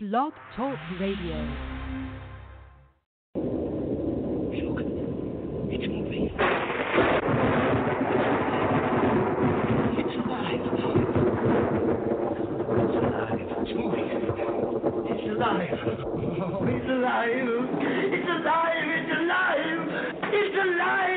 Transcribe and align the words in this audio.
Blog 0.00 0.32
Talk 0.54 0.78
Radio. 1.00 1.34
Alive. 15.28 15.68
Oh, 16.40 16.64
it's 16.64 16.88
alive. 16.88 17.48
It's 18.14 18.28
alive. 18.28 18.88
It's 18.94 19.10
alive. 19.18 19.88
It's 20.32 20.56
alive. 20.62 21.07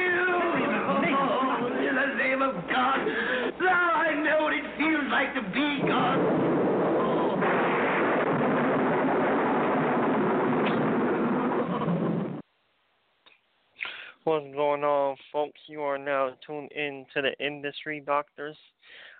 What's 14.23 14.53
going 14.53 14.83
on, 14.83 15.15
folks? 15.33 15.59
You 15.65 15.81
are 15.81 15.97
now 15.97 16.35
tuned 16.45 16.71
in 16.73 17.07
to 17.15 17.23
the 17.23 17.33
Industry 17.43 18.03
Doctors. 18.05 18.55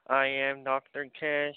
I 0.08 0.28
am 0.28 0.64
Dr. 0.64 1.08
Cash, 1.20 1.56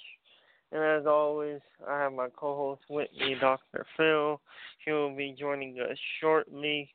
and 0.72 0.82
as 0.82 1.06
always, 1.06 1.60
I 1.86 1.98
have 1.98 2.14
my 2.14 2.28
co 2.34 2.56
host 2.56 2.80
with 2.88 3.10
me, 3.20 3.36
Dr. 3.38 3.84
Phil. 3.98 4.40
He 4.82 4.92
will 4.92 5.14
be 5.14 5.36
joining 5.38 5.78
us 5.78 5.98
shortly. 6.22 6.88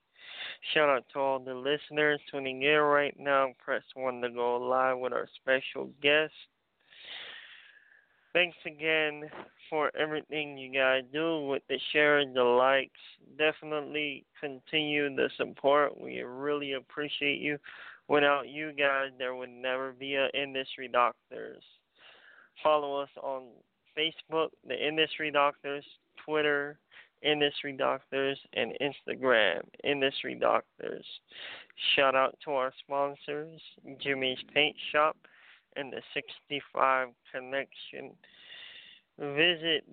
Shout 0.73 0.89
out 0.89 1.05
to 1.13 1.19
all 1.19 1.37
the 1.37 1.53
listeners 1.53 2.19
tuning 2.31 2.63
in 2.63 2.79
right 2.79 3.15
now. 3.19 3.53
Press 3.63 3.83
1 3.93 4.19
to 4.21 4.31
go 4.31 4.57
live 4.57 4.97
with 4.97 5.13
our 5.13 5.29
special 5.39 5.91
guest. 6.01 6.33
Thanks 8.31 8.57
again 8.65 9.23
for 9.71 9.91
everything 9.97 10.55
you 10.55 10.71
guys 10.71 11.01
do 11.11 11.47
with 11.47 11.63
the 11.67 11.79
shares, 11.91 12.27
the 12.35 12.43
likes. 12.43 12.99
Definitely 13.39 14.23
continue 14.39 15.15
the 15.15 15.29
support. 15.35 15.99
We 15.99 16.21
really 16.21 16.73
appreciate 16.73 17.39
you. 17.39 17.57
Without 18.07 18.47
you 18.47 18.71
guys, 18.73 19.09
there 19.17 19.33
would 19.33 19.49
never 19.49 19.93
be 19.93 20.15
a 20.15 20.29
Industry 20.39 20.87
Doctors. 20.87 21.63
Follow 22.61 22.99
us 23.01 23.09
on 23.21 23.45
Facebook, 23.97 24.49
the 24.67 24.87
Industry 24.87 25.31
Doctors, 25.31 25.85
Twitter, 26.23 26.77
Industry 27.23 27.73
Doctors, 27.73 28.37
and 28.53 28.73
Instagram, 28.79 29.61
Industry 29.83 30.35
Doctors. 30.35 31.05
Shout 31.95 32.15
out 32.15 32.37
to 32.45 32.51
our 32.51 32.71
sponsors, 32.79 33.59
Jimmy's 33.99 34.39
Paint 34.53 34.75
Shop 34.91 35.17
and 35.75 35.91
the 35.91 36.01
65 36.13 37.09
Connection. 37.31 38.11
Visit 39.17 39.83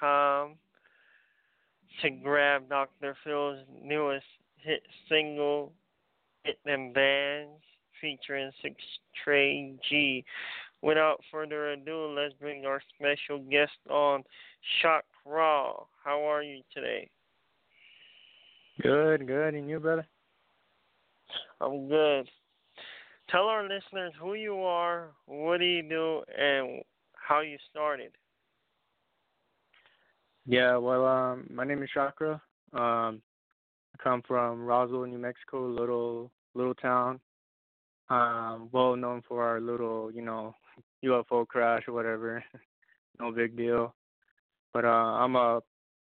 com 0.00 0.54
to 2.02 2.10
grab 2.10 2.68
Dr. 2.68 3.16
Phil's 3.24 3.60
newest 3.82 4.26
hit 4.58 4.82
single, 5.08 5.72
Hit 6.44 6.58
Them 6.64 6.92
Bands, 6.92 7.62
featuring 8.00 8.50
Six 8.62 8.74
Trey 9.24 9.74
G. 9.88 10.24
Without 10.82 11.20
further 11.32 11.70
ado, 11.70 12.14
let's 12.14 12.34
bring 12.34 12.66
our 12.66 12.82
special 12.94 13.38
guest 13.50 13.72
on, 13.88 14.24
Shock 14.82 15.04
Raw. 15.24 15.84
How 16.04 16.20
are 16.28 16.42
you 16.42 16.62
today? 16.74 17.08
Good, 18.82 19.26
good. 19.26 19.54
And 19.54 19.70
you, 19.70 19.80
brother? 19.80 20.06
I'm 21.60 21.88
good. 21.88 22.28
Tell 23.30 23.44
our 23.44 23.62
listeners 23.62 24.12
who 24.20 24.34
you 24.34 24.58
are, 24.60 25.08
what 25.26 25.58
do 25.58 25.64
you 25.64 25.82
do, 25.82 26.22
and 26.38 26.82
how 27.14 27.40
you 27.40 27.56
started. 27.70 28.12
Yeah, 30.46 30.76
well, 30.76 31.04
um, 31.04 31.48
my 31.52 31.64
name 31.64 31.82
is 31.82 31.90
Shok-Raw. 31.94 32.38
Um, 32.72 33.20
I 33.94 34.02
come 34.02 34.22
from 34.26 34.64
Roswell, 34.64 35.06
New 35.06 35.18
Mexico, 35.18 35.66
little 35.66 36.30
little 36.54 36.74
town. 36.74 37.20
Um, 38.08 38.68
well 38.70 38.94
known 38.94 39.22
for 39.26 39.42
our 39.42 39.60
little, 39.60 40.12
you 40.12 40.22
know, 40.22 40.54
UFO 41.04 41.46
crash 41.46 41.82
or 41.88 41.94
whatever. 41.94 42.44
no 43.20 43.32
big 43.32 43.56
deal. 43.56 43.94
But 44.72 44.84
uh, 44.84 44.88
I'm 44.88 45.34
a 45.34 45.60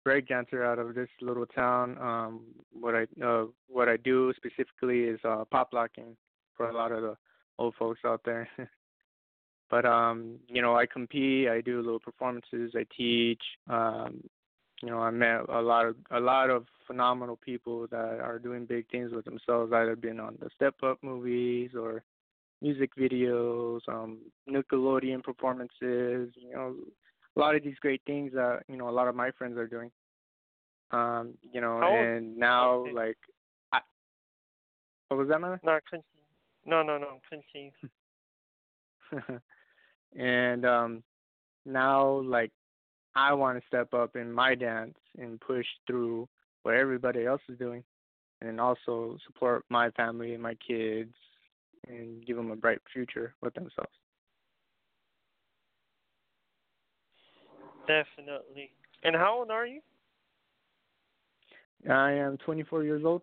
break 0.08 0.26
dancer 0.26 0.64
out 0.64 0.78
of 0.78 0.94
this 0.94 1.10
little 1.20 1.44
town. 1.44 1.98
Um, 2.00 2.40
what 2.72 2.94
I 2.94 3.02
uh, 3.22 3.44
what 3.68 3.90
I 3.90 3.98
do 3.98 4.32
specifically 4.34 5.00
is 5.00 5.20
uh, 5.22 5.44
pop 5.50 5.74
locking 5.74 6.16
for 6.56 6.70
a 6.70 6.74
lot 6.74 6.92
of 6.92 7.02
the 7.02 7.14
old 7.58 7.74
folks 7.78 8.00
out 8.06 8.22
there. 8.24 8.48
but 9.70 9.84
um, 9.84 10.36
you 10.48 10.62
know, 10.62 10.74
I 10.74 10.86
compete. 10.86 11.48
I 11.48 11.60
do 11.60 11.82
little 11.82 12.00
performances. 12.00 12.72
I 12.74 12.86
teach. 12.96 13.42
Um, 13.68 14.24
you 14.82 14.88
know, 14.88 15.00
I 15.00 15.10
met 15.10 15.40
a 15.50 15.60
lot 15.60 15.84
of 15.84 15.96
a 16.10 16.20
lot 16.20 16.48
of 16.48 16.64
phenomenal 16.86 17.36
people 17.44 17.86
that 17.90 18.20
are 18.22 18.38
doing 18.38 18.64
big 18.64 18.88
things 18.90 19.12
with 19.12 19.26
themselves. 19.26 19.74
Either 19.74 19.94
been 19.94 20.20
on 20.20 20.38
the 20.40 20.48
Step 20.56 20.76
Up 20.82 20.96
movies 21.02 21.72
or 21.78 22.02
music 22.62 22.96
videos, 22.96 23.80
um, 23.88 24.20
Nickelodeon 24.48 25.22
performances. 25.22 26.32
You 26.34 26.52
know, 26.54 26.74
a 27.38 27.40
lot 27.40 27.54
of 27.54 27.62
these 27.62 27.78
great 27.80 28.02
things 28.06 28.32
that 28.34 28.62
you 28.68 28.76
know 28.76 28.88
a 28.88 28.90
lot 28.90 29.08
of 29.08 29.14
my 29.14 29.30
friends 29.32 29.56
are 29.56 29.66
doing. 29.66 29.90
Um, 30.90 31.34
you 31.52 31.60
know, 31.60 31.82
and 31.82 32.36
now 32.36 32.70
okay. 32.70 32.92
like, 32.92 33.18
I, 33.72 33.80
what 35.08 35.18
was 35.18 35.28
that, 35.28 35.40
man? 35.40 35.60
No. 35.62 35.78
No, 36.66 36.82
no, 36.82 36.98
no, 36.98 37.20
continue. 37.28 37.70
and 40.18 40.66
um 40.66 41.02
now 41.64 42.20
like 42.20 42.50
I 43.14 43.32
want 43.32 43.58
to 43.58 43.66
step 43.66 43.94
up 43.94 44.16
in 44.16 44.32
my 44.32 44.54
dance 44.54 44.96
and 45.18 45.40
push 45.40 45.66
through 45.86 46.28
what 46.62 46.74
everybody 46.74 47.24
else 47.24 47.40
is 47.48 47.58
doing 47.58 47.82
and 48.40 48.60
also 48.60 49.16
support 49.26 49.64
my 49.70 49.90
family 49.92 50.34
and 50.34 50.42
my 50.42 50.54
kids 50.66 51.14
and 51.88 52.24
give 52.26 52.36
them 52.36 52.50
a 52.50 52.56
bright 52.56 52.80
future 52.92 53.34
with 53.42 53.54
themselves. 53.54 53.92
Definitely. 57.88 58.70
And 59.02 59.16
how 59.16 59.38
old 59.38 59.50
are 59.50 59.66
you? 59.66 59.80
I 61.88 62.12
am 62.12 62.36
24 62.44 62.84
years 62.84 63.02
old. 63.04 63.22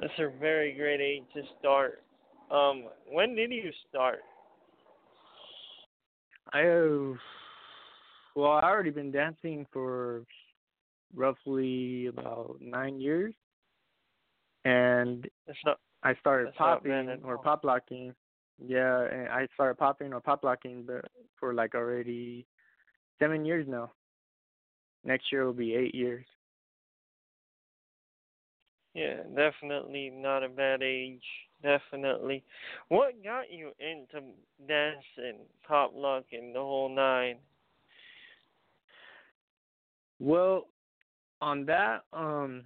That's 0.00 0.12
a 0.18 0.28
very 0.38 0.74
great 0.74 1.00
age 1.00 1.24
to 1.34 1.42
start. 1.58 2.02
Um, 2.50 2.84
when 3.10 3.34
did 3.34 3.50
you 3.50 3.70
start? 3.88 4.20
I 6.52 6.60
have 6.60 7.16
well, 8.36 8.52
I 8.52 8.64
already 8.64 8.90
been 8.90 9.10
dancing 9.10 9.66
for 9.72 10.24
roughly 11.14 12.06
about 12.06 12.56
9 12.60 13.00
years. 13.00 13.34
And 14.64 15.28
not. 15.64 15.78
I 16.02 16.14
started 16.16 16.54
popping 16.54 17.20
or 17.24 17.38
pop 17.38 17.64
locking. 17.64 18.14
Yeah, 18.58 19.06
and 19.10 19.28
I 19.28 19.46
started 19.54 19.78
popping 19.78 20.12
or 20.12 20.20
pop 20.20 20.44
locking 20.44 20.84
but 20.86 21.04
for 21.38 21.54
like 21.54 21.74
already 21.74 22.46
seven 23.20 23.44
years 23.44 23.66
now. 23.68 23.92
Next 25.04 25.30
year 25.30 25.44
will 25.44 25.52
be 25.52 25.74
eight 25.74 25.94
years. 25.94 26.26
Yeah, 28.94 29.22
definitely 29.36 30.10
not 30.12 30.42
a 30.42 30.48
bad 30.48 30.82
age. 30.82 31.22
Definitely. 31.62 32.42
What 32.88 33.22
got 33.22 33.52
you 33.52 33.70
into 33.78 34.26
dancing, 34.66 35.40
pop 35.66 35.92
locking, 35.94 36.52
the 36.52 36.58
whole 36.58 36.88
nine? 36.88 37.36
Well, 40.18 40.66
on 41.40 41.64
that, 41.66 42.02
um 42.12 42.64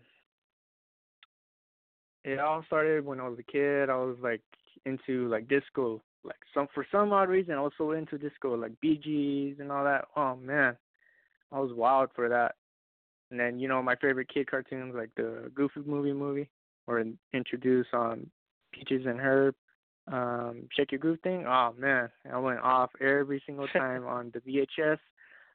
it 2.25 2.39
all 2.39 2.65
started 2.67 3.05
when 3.05 3.21
I 3.21 3.29
was 3.29 3.39
a 3.39 3.43
kid. 3.43 3.91
I 3.91 3.97
was 3.97 4.17
like 4.23 4.41
into 4.87 5.29
like 5.29 5.49
disco. 5.49 6.01
Like 6.25 6.41
some 6.55 6.69
for 6.75 6.87
some 6.91 7.13
odd 7.13 7.29
reason 7.29 7.55
I 7.55 7.61
was 7.61 7.73
so 7.77 7.93
into 7.93 8.17
disco, 8.19 8.55
like 8.55 8.73
Bee 8.81 8.97
Gees 8.97 9.57
and 9.61 9.71
all 9.71 9.85
that. 9.85 10.07
Oh 10.17 10.37
man. 10.37 10.77
I 11.53 11.61
was 11.61 11.73
wild 11.73 12.11
for 12.15 12.29
that. 12.29 12.57
And 13.31 13.39
then, 13.39 13.59
you 13.59 13.69
know, 13.69 13.83
my 13.83 13.95
favorite 13.97 14.29
kid 14.33 14.51
cartoons 14.51 14.95
like 14.95 15.11
the 15.17 15.51
Goofy 15.55 15.81
movie 15.87 16.13
movie 16.13 16.51
or 16.87 17.05
introduce 17.33 17.87
um 17.93 18.31
Peaches 18.73 19.07
and 19.07 19.21
Herb, 19.21 19.55
um, 20.11 20.69
Shake 20.77 20.93
Your 20.93 20.99
Groove 20.99 21.21
thing. 21.23 21.47
Oh 21.47 21.75
man, 21.79 22.11
I 22.31 22.39
went 22.39 22.61
off 22.61 22.91
every 23.01 23.43
single 23.47 23.69
time 23.73 24.07
on 24.07 24.33
the 24.33 24.41
VHS. 24.41 24.99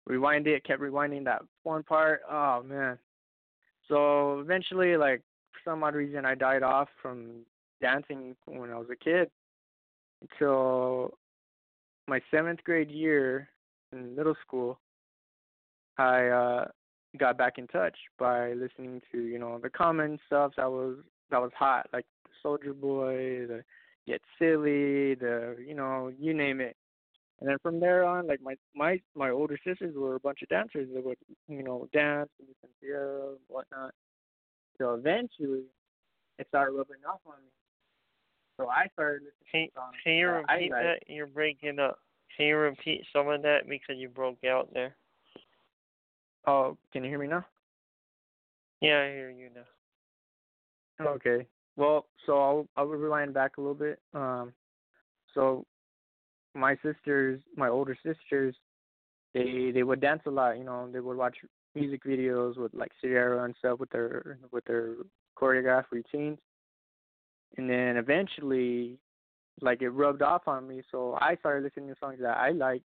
Rewind 0.05 0.47
it, 0.47 0.63
kept 0.63 0.81
rewinding 0.81 1.25
that 1.25 1.41
one 1.63 1.83
part. 1.83 2.21
Oh 2.29 2.63
man. 2.63 2.97
So 3.87 4.39
eventually 4.39 4.95
like 4.97 5.21
for 5.51 5.71
some 5.71 5.83
odd 5.83 5.95
reason 5.95 6.25
I 6.25 6.35
died 6.35 6.63
off 6.63 6.87
from 7.01 7.41
dancing 7.81 8.35
when 8.45 8.71
I 8.71 8.77
was 8.77 8.87
a 8.91 8.95
kid 8.95 9.29
until 10.21 11.17
my 12.07 12.19
seventh 12.31 12.63
grade 12.63 12.91
year 12.91 13.49
in 13.91 14.15
middle 14.15 14.35
school. 14.45 14.79
I 15.97 16.27
uh 16.27 16.65
got 17.17 17.37
back 17.37 17.57
in 17.57 17.67
touch 17.67 17.97
by 18.17 18.53
listening 18.53 19.01
to 19.11 19.21
you 19.21 19.39
know 19.39 19.59
the 19.61 19.69
common 19.69 20.19
stuff 20.27 20.53
that 20.57 20.69
was 20.69 20.97
that 21.31 21.41
was 21.41 21.51
hot 21.57 21.87
like 21.93 22.05
Soulja 22.43 22.73
Boy, 22.79 23.47
the 23.47 23.63
Get 24.07 24.21
Silly, 24.37 25.15
the 25.15 25.57
you 25.65 25.75
know 25.75 26.11
you 26.19 26.33
name 26.33 26.61
it. 26.61 26.75
And 27.39 27.49
then 27.49 27.57
from 27.61 27.79
there 27.79 28.03
on, 28.03 28.27
like 28.27 28.41
my 28.41 28.55
my 28.75 28.99
my 29.15 29.29
older 29.29 29.57
sisters 29.65 29.95
were 29.95 30.15
a 30.15 30.19
bunch 30.19 30.41
of 30.41 30.49
dancers. 30.49 30.89
that 30.93 31.05
would 31.05 31.17
you 31.47 31.63
know 31.63 31.87
dance 31.93 32.29
and 32.39 32.47
listen 32.47 32.69
to 32.81 33.37
whatnot. 33.47 33.91
So 34.77 34.93
eventually, 34.93 35.65
it 36.37 36.47
started 36.47 36.73
rubbing 36.73 37.03
off 37.07 37.19
on 37.25 37.35
me. 37.43 37.51
So 38.59 38.67
I 38.67 38.87
started 38.91 39.21
listening 39.21 39.69
can, 39.73 39.83
Can 40.03 40.13
you 40.15 40.27
repeat 40.27 40.71
that? 40.71 40.99
You're 41.07 41.27
breaking 41.27 41.79
up. 41.79 41.99
Can 42.35 42.47
you 42.47 42.57
repeat 42.57 43.05
some 43.13 43.29
of 43.29 43.41
that 43.43 43.69
because 43.69 43.95
you 43.97 44.09
broke 44.09 44.43
out 44.43 44.69
there? 44.73 44.97
Oh, 46.45 46.77
can 46.91 47.03
you 47.03 47.09
hear 47.09 47.19
me 47.19 47.27
now? 47.27 47.45
Yeah, 48.81 48.99
I 48.99 49.11
hear 49.11 49.31
you 49.31 49.49
now. 49.55 51.05
Okay. 51.05 51.47
Well, 51.77 52.07
so 52.25 52.37
I'll 52.37 52.67
I'll 52.75 52.85
rewind 52.85 53.33
back 53.33 53.57
a 53.57 53.61
little 53.61 53.73
bit. 53.73 53.99
Um, 54.13 54.51
so 55.33 55.65
my 56.53 56.75
sisters, 56.83 57.41
my 57.55 57.69
older 57.69 57.97
sisters, 58.05 58.55
they 59.33 59.71
they 59.73 59.83
would 59.83 60.01
dance 60.01 60.23
a 60.25 60.31
lot. 60.31 60.57
You 60.57 60.65
know, 60.65 60.89
they 60.91 60.99
would 60.99 61.15
watch 61.15 61.37
music 61.75 62.03
videos 62.03 62.57
with 62.57 62.73
like 62.73 62.91
Ciara 62.99 63.45
and 63.45 63.55
stuff 63.59 63.79
with 63.79 63.89
their 63.91 64.39
with 64.51 64.65
their 64.65 64.95
choreographed 65.41 65.91
routines. 65.91 66.39
And 67.57 67.69
then 67.69 67.97
eventually, 67.97 68.99
like 69.61 69.81
it 69.81 69.89
rubbed 69.89 70.21
off 70.21 70.47
on 70.47 70.67
me, 70.67 70.81
so 70.91 71.17
I 71.19 71.35
started 71.37 71.63
listening 71.63 71.89
to 71.89 71.95
songs 71.99 72.19
that 72.21 72.37
I 72.37 72.51
liked, 72.51 72.85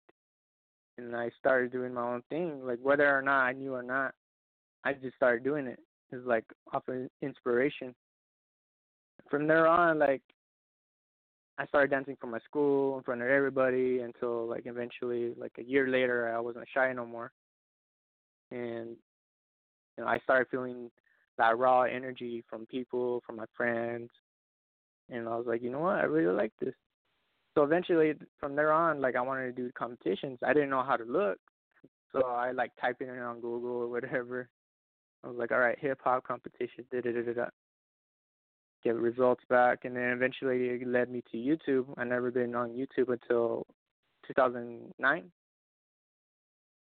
and 0.98 1.16
I 1.16 1.30
started 1.40 1.72
doing 1.72 1.94
my 1.94 2.02
own 2.02 2.24
thing. 2.30 2.66
Like 2.66 2.80
whether 2.82 3.16
or 3.16 3.22
not 3.22 3.42
I 3.42 3.54
knew 3.54 3.74
or 3.74 3.84
not, 3.84 4.14
I 4.84 4.94
just 4.94 5.16
started 5.16 5.44
doing 5.44 5.68
it. 5.68 5.80
It's 6.12 6.26
like 6.26 6.46
off 6.74 6.88
of 6.88 7.08
inspiration. 7.22 7.94
From 9.30 9.48
there 9.48 9.68
on, 9.68 10.00
like 10.00 10.22
I 11.58 11.66
started 11.68 11.92
dancing 11.92 12.18
for 12.20 12.28
my 12.28 12.40
school 12.40 12.98
in 12.98 13.04
front 13.04 13.22
of 13.22 13.28
everybody 13.28 14.00
until 14.00 14.48
like 14.48 14.64
eventually, 14.66 15.34
like 15.38 15.54
a 15.60 15.64
year 15.64 15.88
later, 15.88 16.34
I 16.36 16.40
wasn't 16.40 16.68
shy 16.74 16.92
no 16.94 17.06
more, 17.06 17.32
and 18.52 18.96
you 19.98 20.04
know 20.04 20.08
I 20.08 20.20
started 20.20 20.48
feeling 20.50 20.90
that 21.38 21.58
raw 21.58 21.84
energy 21.84 22.44
from 22.50 22.66
people, 22.68 23.22
from 23.26 23.38
my 23.38 23.46
friends, 23.56 24.10
and 25.14 25.30
I 25.30 25.36
was 25.36 25.46
like, 25.48 25.62
you 25.62 25.70
know 25.70 25.80
what, 25.80 25.96
I 25.96 26.04
really 26.04 26.34
like 26.34 26.52
this. 26.60 26.74
So 27.56 27.64
eventually, 27.64 28.14
from 28.40 28.56
there 28.56 28.72
on, 28.72 29.00
like 29.00 29.16
I 29.16 29.22
wanted 29.22 29.56
to 29.56 29.62
do 29.62 29.72
competitions. 29.78 30.40
I 30.44 30.54
didn't 30.54 30.72
know 30.72 30.84
how 30.84 30.98
to 30.98 31.04
look, 31.04 31.38
so 32.12 32.26
I 32.26 32.52
like 32.52 32.72
typing 32.82 33.10
it 33.10 33.20
on 33.20 33.42
Google 33.42 33.84
or 33.84 33.88
whatever. 33.88 34.50
I 35.24 35.28
was 35.28 35.38
like, 35.38 35.52
all 35.52 35.60
right, 35.60 35.78
hip 35.80 36.00
hop 36.04 36.28
competition, 36.28 36.86
da 36.92 37.02
da 37.02 37.12
da 37.12 37.22
da 37.22 37.34
da. 37.34 37.46
Get 38.84 38.96
results 38.96 39.44
back, 39.50 39.86
and 39.86 39.96
then 39.96 40.10
eventually 40.10 40.66
it 40.66 40.88
led 40.88 41.10
me 41.10 41.24
to 41.32 41.38
YouTube. 41.38 41.86
I 41.96 42.04
never 42.04 42.32
been 42.32 42.56
on 42.56 42.72
YouTube 42.72 43.10
until 43.10 43.66
2009. 44.28 45.32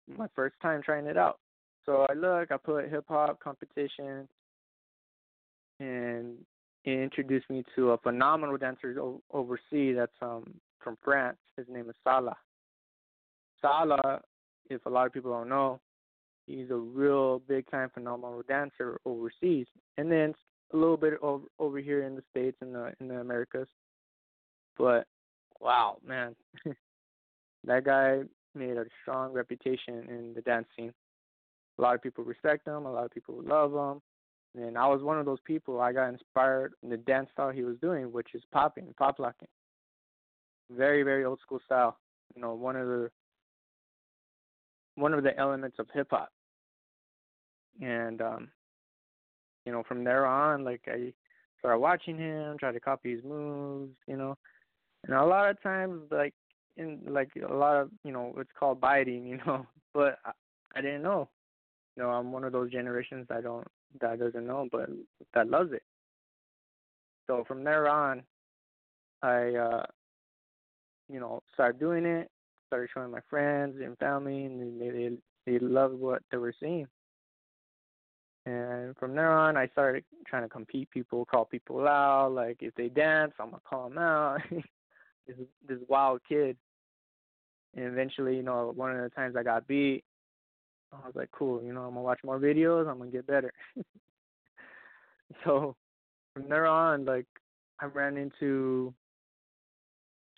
My 0.08 0.26
mm. 0.26 0.30
first 0.36 0.56
time 0.62 0.82
trying 0.84 1.06
it 1.06 1.18
out. 1.18 1.40
So 1.86 2.06
I 2.10 2.14
look, 2.14 2.52
I 2.52 2.58
put 2.58 2.90
hip 2.90 3.06
hop 3.08 3.40
competition, 3.40 4.28
and 5.80 6.38
introduced 6.86 7.50
me 7.50 7.64
to 7.76 7.92
a 7.92 7.98
phenomenal 7.98 8.58
dancer 8.58 8.96
overseas 9.32 9.96
that's 9.98 10.12
um 10.22 10.54
from 10.84 10.98
France. 11.04 11.38
His 11.58 11.68
name 11.70 11.90
is 11.90 11.96
Salah. 12.04 12.38
Salah, 13.62 14.22
if 14.70 14.86
a 14.86 14.90
lot 14.90 15.06
of 15.06 15.14
people 15.14 15.32
don't 15.32 15.50
know, 15.50 15.80
he's 16.48 16.72
a 16.72 16.76
real 16.76 17.40
big 17.40 17.70
time 17.70 17.90
phenomenal 17.94 18.42
dancer 18.48 19.00
overseas, 19.06 19.68
and 19.98 20.12
then 20.12 20.34
a 20.74 20.78
little 20.78 20.98
bit 20.98 21.14
over 21.22 21.46
over 21.60 21.80
here 21.80 22.04
in 22.04 22.16
the 22.16 22.24
states 22.32 22.58
and 22.62 22.74
the 22.74 22.94
in 23.00 23.08
the 23.08 23.20
Americas. 23.20 23.68
But 24.78 25.06
wow, 25.60 25.98
man, 26.06 26.36
that 27.66 27.84
guy 27.84 28.22
made 28.56 28.78
a 28.78 28.86
strong 29.02 29.32
reputation 29.34 30.06
in 30.10 30.34
the 30.36 30.42
dance 30.42 30.68
scene. 30.76 30.94
A 31.78 31.82
lot 31.82 31.96
of 31.96 32.02
people 32.02 32.24
respect 32.24 32.68
him. 32.68 32.86
A 32.86 32.92
lot 32.92 33.06
of 33.06 33.12
people 33.12 33.42
love 33.44 33.74
him. 33.74 34.02
And 34.56 34.78
I 34.78 34.88
was 34.88 35.02
one 35.02 35.18
of 35.18 35.26
those 35.26 35.40
people. 35.46 35.80
I 35.80 35.94
got 35.94 36.10
inspired 36.10 36.74
in 36.84 36.90
the 36.90 36.98
dance 36.98 37.30
style 37.32 37.52
he 37.52 37.64
was 37.64 37.78
doing, 37.78 38.12
which 38.12 38.30
is 38.34 38.44
popping, 38.52 38.94
pop 38.98 39.20
locking. 39.20 39.48
Very, 40.70 41.04
very 41.04 41.24
old 41.24 41.40
school 41.40 41.60
style. 41.66 41.98
You 42.36 42.42
know, 42.42 42.54
one 42.54 42.76
of 42.76 42.88
the 42.88 43.10
one 44.96 45.14
of 45.14 45.24
the 45.24 45.38
elements 45.38 45.78
of 45.80 45.88
hip 45.94 46.08
hop. 46.12 46.30
And 47.82 48.22
um, 48.22 48.50
you 49.66 49.72
know, 49.72 49.84
from 49.88 50.04
there 50.04 50.26
on, 50.26 50.66
like 50.66 50.82
I 50.88 51.14
started 51.60 51.80
watching 51.80 52.18
him, 52.18 52.58
tried 52.58 52.74
to 52.74 52.80
copy 52.80 53.16
his 53.16 53.24
moves, 53.24 53.96
you 54.08 54.18
know. 54.18 54.38
And 55.06 55.16
a 55.16 55.26
lot 55.26 55.50
of 55.50 55.62
times 55.64 56.02
like 56.12 56.34
in 56.76 57.00
like 57.08 57.30
a 57.38 57.54
lot 57.54 57.78
of 57.78 57.90
you 58.04 58.12
know, 58.12 58.34
it's 58.38 58.52
called 58.60 58.82
biting, 58.82 59.26
you 59.28 59.40
know. 59.46 59.66
But 59.94 60.20
I, 60.26 60.32
I 60.76 60.82
didn't 60.82 61.04
know. 61.04 61.30
You 61.96 62.04
know, 62.04 62.10
I'm 62.10 62.32
one 62.32 62.44
of 62.44 62.52
those 62.52 62.72
generations 62.72 63.26
that 63.30 63.44
don't 63.44 63.68
that 64.00 64.20
doesn't 64.20 64.48
know, 64.48 64.68
but 64.72 64.90
that 65.34 65.50
loves 65.50 65.72
it. 65.74 65.84
So 67.28 67.44
from 67.48 67.64
there 67.64 67.88
on, 67.88 68.24
I, 69.22 69.54
uh, 69.56 69.86
you 71.10 71.20
know, 71.20 71.42
started 71.54 71.80
doing 71.80 72.06
it, 72.06 72.30
started 72.68 72.90
showing 72.94 73.12
my 73.12 73.20
friends 73.30 73.76
and 73.84 73.98
family, 73.98 74.46
and 74.46 74.80
they 74.80 74.90
they, 74.90 75.10
they 75.46 75.60
loved 75.60 76.00
what 76.00 76.24
they 76.32 76.38
were 76.38 76.54
seeing. 76.60 76.88
And 78.46 78.98
from 78.98 79.16
there 79.16 79.32
on, 79.32 79.56
I 79.56 79.68
started 79.68 80.04
trying 80.28 80.44
to 80.44 80.50
compete 80.50 80.90
people, 80.90 81.26
call 81.26 81.46
people 81.46 81.88
out. 81.88 82.32
Like 82.34 82.58
if 82.62 82.74
they 82.76 82.90
dance, 82.90 83.34
I'm 83.40 83.52
gonna 83.52 83.62
call 83.70 83.90
them 83.90 83.98
out. 84.00 84.42
this 85.28 85.38
this 85.68 85.80
wild 85.88 86.22
kid. 86.28 86.58
And 87.76 87.86
eventually, 87.86 88.36
you 88.36 88.44
know, 88.44 88.74
one 88.76 88.92
of 88.92 89.02
the 89.02 89.10
times 89.10 89.36
I 89.38 89.44
got 89.44 89.68
beat, 89.68 90.04
I 90.94 91.06
was 91.06 91.16
like, 91.16 91.32
cool, 91.32 91.64
you 91.64 91.74
know, 91.74 91.82
I'm 91.82 91.92
gonna 91.94 92.02
watch 92.02 92.20
more 92.24 92.40
videos, 92.40 92.90
I'm 92.90 92.98
gonna 92.98 93.12
get 93.12 93.28
better. 93.28 93.54
so 95.46 95.76
from 96.34 96.50
there 96.50 96.68
on, 96.68 97.06
like 97.06 97.28
I 97.80 97.86
ran 97.86 98.18
into 98.18 98.94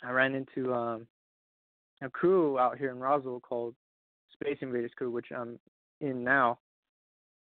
I 0.04 0.12
ran 0.12 0.36
into 0.36 0.74
um 0.74 1.08
a 2.02 2.10
crew 2.10 2.60
out 2.60 2.78
here 2.78 2.92
in 2.92 3.00
Roswell 3.00 3.40
called 3.40 3.76
Space 4.34 4.58
Invaders 4.62 4.92
Crew, 4.96 5.12
which 5.12 5.28
I'm 5.36 5.60
in 6.02 6.24
now. 6.24 6.60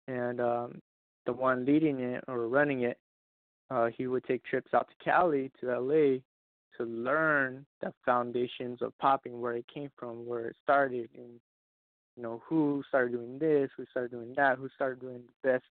And 0.07 0.39
um 0.39 0.81
the 1.25 1.33
one 1.33 1.65
leading 1.65 1.99
it 1.99 2.23
or 2.27 2.47
running 2.47 2.83
it, 2.83 2.97
uh, 3.71 3.87
he 3.95 4.07
would 4.07 4.23
take 4.25 4.43
trips 4.43 4.73
out 4.73 4.87
to 4.87 5.03
Cali 5.03 5.51
to 5.59 5.79
LA 5.79 6.19
to 6.77 6.83
learn 6.83 7.65
the 7.81 7.91
foundations 8.05 8.81
of 8.81 8.95
popping, 8.99 9.41
where 9.41 9.55
it 9.55 9.65
came 9.73 9.89
from, 9.97 10.25
where 10.25 10.47
it 10.47 10.55
started, 10.61 11.09
and 11.15 11.39
you 12.15 12.23
know, 12.23 12.41
who 12.47 12.83
started 12.87 13.11
doing 13.11 13.37
this, 13.39 13.69
who 13.75 13.85
started 13.91 14.11
doing 14.11 14.33
that, 14.37 14.57
who 14.57 14.69
started 14.69 14.99
doing 14.99 15.21
the 15.43 15.51
best 15.51 15.65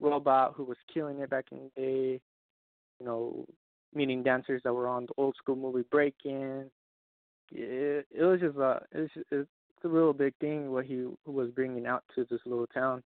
robot, 0.00 0.54
who 0.56 0.64
was 0.64 0.76
killing 0.92 1.18
it 1.18 1.30
back 1.30 1.46
in 1.50 1.58
the 1.58 1.80
day, 1.80 2.20
you 3.00 3.06
know, 3.06 3.44
meeting 3.94 4.22
dancers 4.22 4.62
that 4.64 4.72
were 4.72 4.88
on 4.88 5.06
the 5.06 5.12
old 5.16 5.34
school 5.36 5.56
movie 5.56 5.84
Break 5.90 6.14
In. 6.24 6.70
It, 7.52 8.06
it 8.10 8.22
was 8.22 8.40
just 8.40 8.56
a 8.56 8.80
it's 8.92 9.12
it's 9.30 9.48
a 9.84 9.88
real 9.88 10.12
big 10.12 10.34
thing 10.40 10.70
what 10.70 10.84
he 10.84 11.06
was 11.26 11.50
bringing 11.50 11.86
out 11.86 12.04
to 12.14 12.24
this 12.30 12.40
little 12.46 12.68
town. 12.68 13.02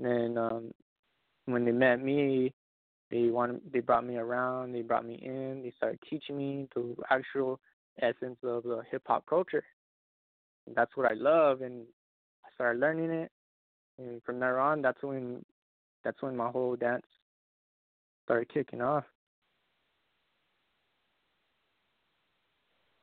And 0.00 0.38
um, 0.38 0.70
when 1.44 1.64
they 1.64 1.72
met 1.72 2.02
me, 2.02 2.52
they 3.10 3.28
wanted 3.28 3.60
they 3.72 3.80
brought 3.80 4.04
me 4.04 4.16
around, 4.16 4.72
they 4.72 4.82
brought 4.82 5.06
me 5.06 5.20
in, 5.22 5.62
they 5.62 5.72
started 5.76 6.00
teaching 6.08 6.36
me 6.36 6.68
the 6.74 6.96
actual 7.10 7.60
essence 8.02 8.38
of 8.42 8.64
the 8.64 8.82
hip 8.90 9.02
hop 9.06 9.24
culture 9.26 9.62
that's 10.74 10.96
what 10.96 11.10
I 11.10 11.14
love, 11.14 11.62
and 11.62 11.84
I 12.44 12.48
started 12.54 12.80
learning 12.80 13.10
it. 13.10 13.30
And 13.98 14.22
from 14.22 14.40
there 14.40 14.58
on, 14.58 14.82
that's 14.82 15.02
when 15.02 15.44
that's 16.04 16.22
when 16.22 16.36
my 16.36 16.48
whole 16.50 16.76
dance 16.76 17.04
started 18.24 18.48
kicking 18.52 18.80
off. 18.80 19.04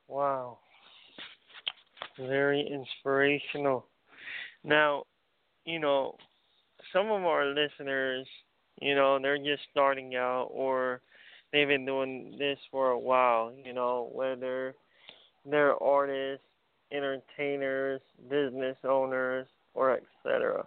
Wow. 0.08 0.58
Very 2.18 2.66
inspirational. 2.66 3.86
Now, 4.64 5.04
you 5.64 5.78
know, 5.78 6.16
some 6.92 7.10
of 7.10 7.24
our 7.24 7.46
listeners, 7.46 8.26
you 8.80 8.94
know, 8.94 9.18
they're 9.20 9.38
just 9.38 9.62
starting 9.70 10.16
out 10.16 10.48
or 10.50 11.02
they've 11.52 11.68
been 11.68 11.86
doing 11.86 12.34
this 12.38 12.58
for 12.70 12.90
a 12.90 12.98
while, 12.98 13.52
you 13.64 13.72
know, 13.72 14.10
whether 14.12 14.74
they're 15.44 15.80
artists 15.82 16.44
entertainers, 16.92 18.00
business 18.28 18.76
owners, 18.84 19.46
or 19.74 19.98
etc. 20.24 20.64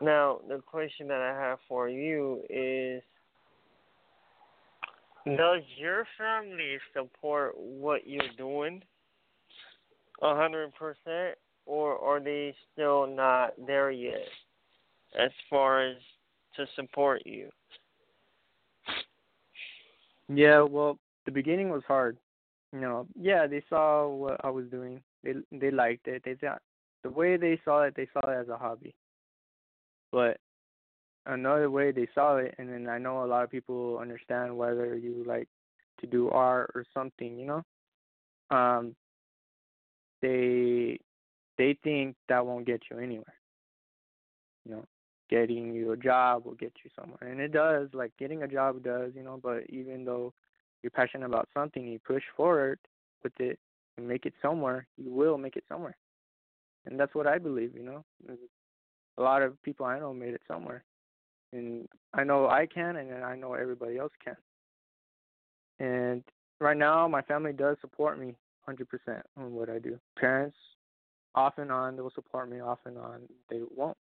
Now, 0.00 0.40
the 0.48 0.58
question 0.58 1.08
that 1.08 1.20
I 1.20 1.38
have 1.40 1.58
for 1.68 1.88
you 1.88 2.42
is 2.50 3.02
Does 5.24 5.62
your 5.76 6.04
family 6.18 6.78
support 6.92 7.54
what 7.56 8.06
you're 8.06 8.22
doing 8.36 8.82
100%, 10.22 10.70
or 11.66 11.98
are 11.98 12.20
they 12.20 12.54
still 12.72 13.06
not 13.06 13.54
there 13.66 13.90
yet 13.90 14.26
as 15.18 15.30
far 15.48 15.86
as 15.86 15.96
to 16.56 16.66
support 16.76 17.22
you? 17.24 17.50
Yeah, 20.28 20.62
well, 20.62 20.98
the 21.26 21.32
beginning 21.32 21.68
was 21.68 21.82
hard 21.86 22.16
you 22.74 22.80
know, 22.80 23.06
yeah, 23.18 23.46
they 23.46 23.62
saw 23.70 24.08
what 24.08 24.44
I 24.44 24.50
was 24.50 24.66
doing. 24.66 25.00
They 25.22 25.34
they 25.52 25.70
liked 25.70 26.08
it. 26.08 26.22
They 26.24 26.34
thought 26.34 26.60
the 27.04 27.10
way 27.10 27.36
they 27.36 27.60
saw 27.64 27.82
it, 27.82 27.94
they 27.96 28.08
saw 28.12 28.28
it 28.28 28.34
as 28.34 28.48
a 28.48 28.56
hobby. 28.56 28.92
But 30.10 30.38
another 31.24 31.70
way 31.70 31.92
they 31.92 32.08
saw 32.16 32.38
it, 32.38 32.56
and 32.58 32.68
then 32.68 32.88
I 32.88 32.98
know 32.98 33.24
a 33.24 33.26
lot 33.26 33.44
of 33.44 33.50
people 33.50 33.98
understand 33.98 34.56
whether 34.56 34.96
you 34.96 35.22
like 35.24 35.46
to 36.00 36.08
do 36.08 36.30
art 36.30 36.72
or 36.74 36.84
something, 36.92 37.38
you 37.38 37.46
know. 37.46 37.62
Um, 38.50 38.96
they 40.20 40.98
they 41.56 41.78
think 41.84 42.16
that 42.28 42.44
won't 42.44 42.66
get 42.66 42.82
you 42.90 42.98
anywhere. 42.98 43.36
You 44.64 44.72
know, 44.72 44.84
getting 45.30 45.72
you 45.74 45.92
a 45.92 45.96
job 45.96 46.44
will 46.44 46.54
get 46.54 46.72
you 46.82 46.90
somewhere, 46.98 47.30
and 47.30 47.40
it 47.40 47.52
does. 47.52 47.90
Like 47.92 48.10
getting 48.18 48.42
a 48.42 48.48
job 48.48 48.82
does, 48.82 49.12
you 49.14 49.22
know. 49.22 49.38
But 49.40 49.62
even 49.68 50.04
though 50.04 50.32
you're 50.84 50.90
passionate 50.90 51.24
about 51.24 51.48
something, 51.54 51.86
you 51.88 51.98
push 51.98 52.22
forward 52.36 52.78
with 53.22 53.32
it 53.40 53.58
and 53.96 54.06
make 54.06 54.26
it 54.26 54.34
somewhere, 54.42 54.86
you 54.98 55.10
will 55.10 55.38
make 55.38 55.56
it 55.56 55.64
somewhere. 55.66 55.96
And 56.84 57.00
that's 57.00 57.14
what 57.14 57.26
I 57.26 57.38
believe, 57.38 57.74
you 57.74 57.82
know. 57.82 58.04
A 59.16 59.22
lot 59.22 59.40
of 59.40 59.60
people 59.62 59.86
I 59.86 59.98
know 59.98 60.12
made 60.12 60.34
it 60.34 60.42
somewhere. 60.46 60.84
And 61.54 61.88
I 62.12 62.22
know 62.22 62.48
I 62.48 62.66
can 62.66 62.96
and 62.96 63.24
I 63.24 63.34
know 63.34 63.54
everybody 63.54 63.96
else 63.96 64.12
can. 64.22 64.36
And 65.78 66.22
right 66.60 66.76
now 66.76 67.08
my 67.08 67.22
family 67.22 67.54
does 67.54 67.78
support 67.80 68.18
me 68.18 68.36
100% 68.68 69.22
on 69.38 69.52
what 69.54 69.70
I 69.70 69.78
do. 69.78 69.98
Parents 70.18 70.56
off 71.34 71.54
and 71.56 71.72
on 71.72 71.96
they'll 71.96 72.12
support 72.14 72.50
me, 72.50 72.60
off 72.60 72.80
and 72.84 72.98
on 72.98 73.20
they 73.48 73.60
won't. 73.74 73.96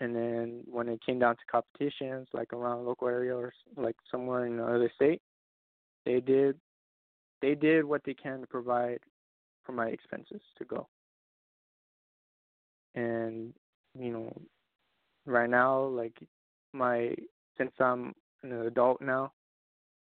And 0.00 0.16
then 0.16 0.62
when 0.70 0.88
it 0.88 1.04
came 1.04 1.18
down 1.18 1.36
to 1.36 1.42
competitions, 1.50 2.28
like 2.32 2.54
around 2.54 2.86
local 2.86 3.08
area 3.08 3.36
or 3.36 3.52
like 3.76 3.96
somewhere 4.10 4.46
in 4.46 4.54
another 4.54 4.90
state, 4.94 5.20
they 6.04 6.20
did 6.20 6.58
they 7.40 7.54
did 7.54 7.84
what 7.84 8.02
they 8.04 8.14
can 8.14 8.40
to 8.40 8.46
provide 8.46 9.00
for 9.64 9.72
my 9.72 9.88
expenses 9.88 10.40
to 10.58 10.64
go. 10.64 10.86
And 12.94 13.52
you 13.98 14.12
know, 14.12 14.32
right 15.26 15.50
now, 15.50 15.84
like 15.84 16.16
my 16.72 17.14
since 17.58 17.72
I'm 17.80 18.14
an 18.42 18.52
adult 18.52 19.00
now, 19.00 19.32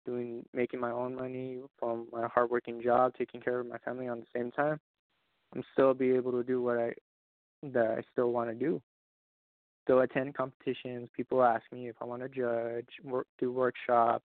doing 0.06 0.44
making 0.54 0.80
my 0.80 0.92
own 0.92 1.16
money 1.16 1.60
from 1.80 2.08
my 2.12 2.28
hardworking 2.28 2.82
job, 2.82 3.14
taking 3.18 3.42
care 3.42 3.60
of 3.60 3.68
my 3.68 3.78
family 3.80 4.08
on 4.08 4.20
the 4.20 4.40
same 4.40 4.52
time, 4.52 4.80
I'm 5.54 5.64
still 5.74 5.94
be 5.94 6.12
able 6.12 6.32
to 6.34 6.44
do 6.44 6.62
what 6.62 6.78
I 6.78 6.94
that 7.64 7.88
I 7.98 8.02
still 8.12 8.32
want 8.32 8.50
to 8.50 8.56
do. 8.56 8.82
Still 9.84 10.02
attend 10.02 10.36
competitions. 10.36 11.10
People 11.16 11.44
ask 11.44 11.64
me 11.72 11.88
if 11.88 11.96
I 12.02 12.06
want 12.06 12.22
to 12.22 12.30
judge, 12.30 12.88
work, 13.04 13.26
do 13.40 13.52
workshops, 13.52 14.26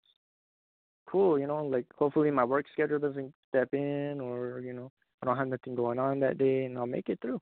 cool, 1.10 1.38
you 1.38 1.46
know, 1.46 1.64
like 1.64 1.86
hopefully 1.96 2.30
my 2.30 2.44
work 2.44 2.66
schedule 2.72 2.98
doesn't 2.98 3.32
step 3.48 3.68
in 3.72 4.20
or, 4.20 4.60
you 4.60 4.72
know, 4.72 4.90
I 5.22 5.26
don't 5.26 5.36
have 5.36 5.48
nothing 5.48 5.74
going 5.74 5.98
on 5.98 6.20
that 6.20 6.38
day 6.38 6.64
and 6.64 6.78
I'll 6.78 6.86
make 6.86 7.08
it 7.08 7.18
through. 7.20 7.40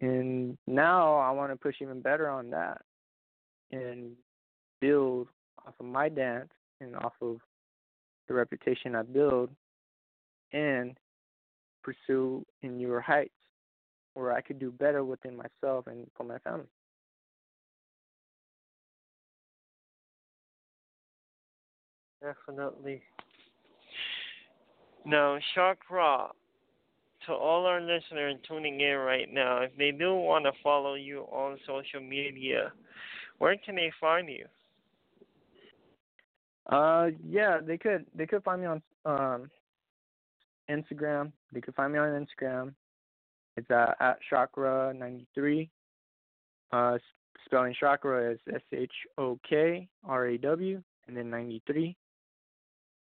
And 0.00 0.56
now 0.66 1.16
I 1.16 1.30
want 1.30 1.52
to 1.52 1.56
push 1.56 1.76
even 1.80 2.00
better 2.00 2.28
on 2.28 2.50
that 2.50 2.82
and 3.72 4.12
build 4.80 5.28
off 5.66 5.74
of 5.80 5.86
my 5.86 6.08
dance 6.08 6.50
and 6.80 6.94
off 6.96 7.14
of 7.20 7.38
the 8.28 8.34
reputation 8.34 8.94
I 8.94 9.02
build 9.02 9.50
and 10.52 10.96
pursue 11.82 12.44
in 12.62 12.78
newer 12.78 13.00
heights 13.00 13.32
where 14.14 14.32
I 14.32 14.40
could 14.40 14.58
do 14.58 14.70
better 14.70 15.04
within 15.04 15.36
myself 15.36 15.86
and 15.86 16.06
for 16.16 16.24
my 16.24 16.38
family. 16.38 16.66
Definitely. 22.26 23.02
Now, 25.04 25.38
Shok-Raw, 25.56 26.32
to 27.26 27.32
all 27.32 27.66
our 27.66 27.80
listeners 27.80 28.34
tuning 28.48 28.80
in 28.80 28.96
right 28.96 29.32
now, 29.32 29.62
if 29.62 29.70
they 29.78 29.92
do 29.92 30.16
want 30.16 30.44
to 30.44 30.52
follow 30.62 30.94
you 30.94 31.20
on 31.30 31.56
social 31.66 32.00
media, 32.00 32.72
where 33.38 33.56
can 33.64 33.76
they 33.76 33.92
find 34.00 34.28
you? 34.28 34.46
Uh, 36.68 37.10
yeah, 37.24 37.58
they 37.64 37.78
could 37.78 38.04
they 38.16 38.26
could 38.26 38.42
find 38.42 38.60
me 38.60 38.66
on 38.66 38.82
um 39.04 39.48
Instagram. 40.68 41.30
They 41.52 41.60
could 41.60 41.76
find 41.76 41.92
me 41.92 42.00
on 42.00 42.26
Instagram. 42.26 42.74
It's 43.56 43.70
uh, 43.70 43.92
at 44.00 44.18
Shok-Raw 44.32 44.92
ninety 44.92 45.28
three. 45.32 45.70
Uh, 46.72 46.98
spelling 47.44 47.74
Shok-Raw 47.80 48.32
is 48.32 48.40
S 48.52 48.62
H 48.72 48.90
O 49.16 49.38
K 49.48 49.86
R 50.04 50.26
A 50.26 50.38
W 50.38 50.82
and 51.06 51.16
then 51.16 51.30
ninety 51.30 51.62
three. 51.68 51.96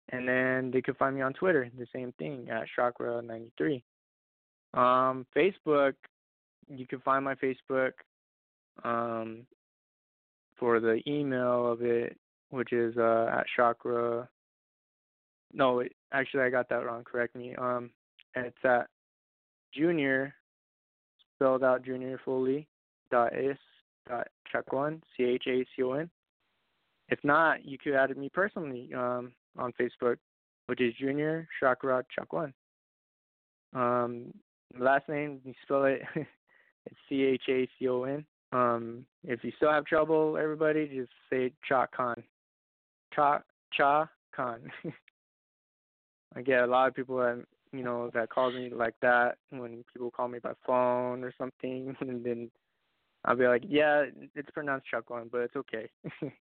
And 0.09 0.27
then 0.27 0.71
they 0.71 0.81
could 0.81 0.97
find 0.97 1.15
me 1.15 1.21
on 1.21 1.33
Twitter, 1.33 1.69
the 1.77 1.87
same 1.93 2.13
thing 2.13 2.49
at 2.49 2.67
ShokRaw93. 2.77 3.83
Um, 4.73 5.25
Facebook, 5.35 5.93
you 6.69 6.87
can 6.87 6.99
find 7.01 7.25
my 7.25 7.35
Facebook 7.35 7.91
um, 8.83 9.45
for 10.57 10.79
the 10.79 11.01
email 11.07 11.71
of 11.71 11.81
it, 11.81 12.17
which 12.49 12.71
is 12.71 12.95
uh, 12.97 13.29
at 13.31 13.45
Shok-Raw. 13.57 14.25
No, 15.53 15.79
it, 15.79 15.93
actually, 16.11 16.43
I 16.43 16.49
got 16.49 16.69
that 16.69 16.85
wrong. 16.85 17.03
Correct 17.03 17.35
me. 17.35 17.55
Um, 17.55 17.89
it's 18.35 18.57
at 18.63 18.87
Junior, 19.73 20.33
spelled 21.35 21.63
out 21.63 21.83
Junior 21.83 22.19
fully, 22.23 22.67
dot 23.09 23.33
s 23.33 23.57
dot 24.07 24.27
chacon 24.51 25.01
c 25.15 25.23
h 25.23 25.47
a 25.47 25.65
c 25.75 25.83
o 25.83 25.93
n. 25.93 26.09
If 27.09 27.19
not, 27.23 27.65
you 27.65 27.77
could 27.77 27.93
add 27.93 28.15
me 28.17 28.29
personally. 28.29 28.89
Um, 28.93 29.31
on 29.57 29.73
Facebook, 29.79 30.17
which 30.67 30.81
is 30.81 30.93
Junior 30.99 31.47
Chakra 31.59 32.03
Chakwan. 32.17 32.53
Um, 33.73 34.33
last 34.77 35.09
name 35.09 35.41
you 35.43 35.53
spell 35.63 35.85
it 35.85 36.01
it's 36.15 36.95
C 37.09 37.23
H 37.23 37.43
A 37.49 37.67
C 37.77 37.87
O 37.89 38.03
N. 38.03 38.25
Um, 38.53 39.05
if 39.23 39.43
you 39.43 39.51
still 39.57 39.71
have 39.71 39.85
trouble, 39.85 40.37
everybody 40.37 40.87
just 40.87 41.11
say 41.29 41.51
Cha 41.67 41.85
Khan. 41.87 42.23
Cha 43.13 43.41
Khan. 44.35 44.59
I 46.35 46.41
get 46.41 46.63
a 46.63 46.67
lot 46.67 46.87
of 46.87 46.95
people 46.95 47.17
that 47.17 47.43
you 47.73 47.83
know 47.83 48.09
that 48.13 48.29
calls 48.29 48.53
me 48.53 48.69
like 48.73 48.95
that 49.01 49.37
when 49.49 49.83
people 49.91 50.11
call 50.11 50.27
me 50.27 50.39
by 50.39 50.53
phone 50.65 51.23
or 51.23 51.33
something, 51.37 51.95
and 52.01 52.23
then 52.23 52.49
I'll 53.25 53.35
be 53.35 53.47
like, 53.47 53.63
yeah, 53.67 54.05
it's 54.35 54.49
pronounced 54.51 54.87
Chakwan, 54.93 55.29
but 55.31 55.41
it's 55.41 55.55
okay. 55.55 55.89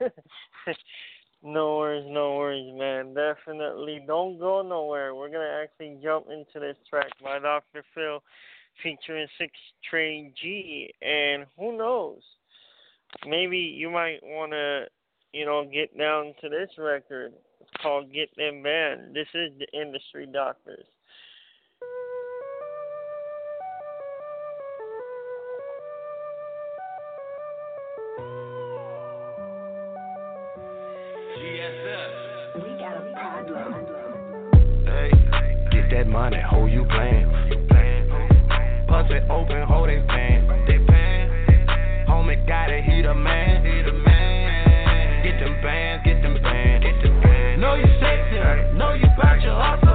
no 1.42 1.76
worries, 1.76 2.06
no 2.08 2.36
worries, 2.36 2.72
man. 2.76 3.14
Definitely 3.14 4.02
don't 4.06 4.38
go 4.38 4.62
nowhere. 4.62 5.14
We're 5.14 5.30
gonna 5.30 5.62
actually 5.62 5.98
jump 6.02 6.26
into 6.30 6.60
this 6.60 6.76
track 6.88 7.10
by 7.22 7.38
Dr. 7.38 7.84
Phil 7.94 8.22
featuring 8.82 9.26
Six 9.38 9.52
Trey 9.88 10.32
G 10.40 10.92
and 11.02 11.46
who 11.58 11.76
knows? 11.76 12.20
Maybe 13.26 13.58
you 13.58 13.90
might 13.90 14.20
wanna, 14.22 14.84
you 15.32 15.44
know, 15.44 15.64
get 15.64 15.96
down 15.98 16.34
to 16.40 16.48
this 16.48 16.70
record. 16.78 17.32
It's 17.60 17.70
called 17.82 18.12
Get 18.12 18.28
Them 18.36 18.62
Banned. 18.62 19.14
This 19.14 19.28
is 19.34 19.52
the 19.58 19.66
industry 19.78 20.26
doctors. 20.26 20.86
That 35.90 36.06
money, 36.06 36.38
who 36.50 36.66
you 36.66 36.84
playing? 36.84 37.26
Pussy 38.86 39.18
open, 39.28 39.62
hold 39.66 39.88
they 39.88 40.00
pan. 40.06 40.46
They 40.66 40.78
pan. 40.86 42.06
Homie 42.08 42.46
got 42.46 42.70
it, 42.70 42.84
he 42.84 43.02
the 43.02 43.14
man. 43.14 43.64
He 43.64 43.82
the 43.82 43.92
man. 43.92 45.24
Get 45.24 45.40
them 45.40 45.60
bands, 45.62 46.04
get 46.04 46.22
them 46.22 46.42
bands. 46.42 46.84
Get 46.84 47.02
them 47.02 47.20
bands. 47.20 47.60
Know 47.60 47.74
you 47.74 47.86
sexy, 48.00 48.76
know 48.76 48.92
you 48.94 49.06
bout 49.16 49.42
your 49.42 49.60
hustle. 49.60 49.89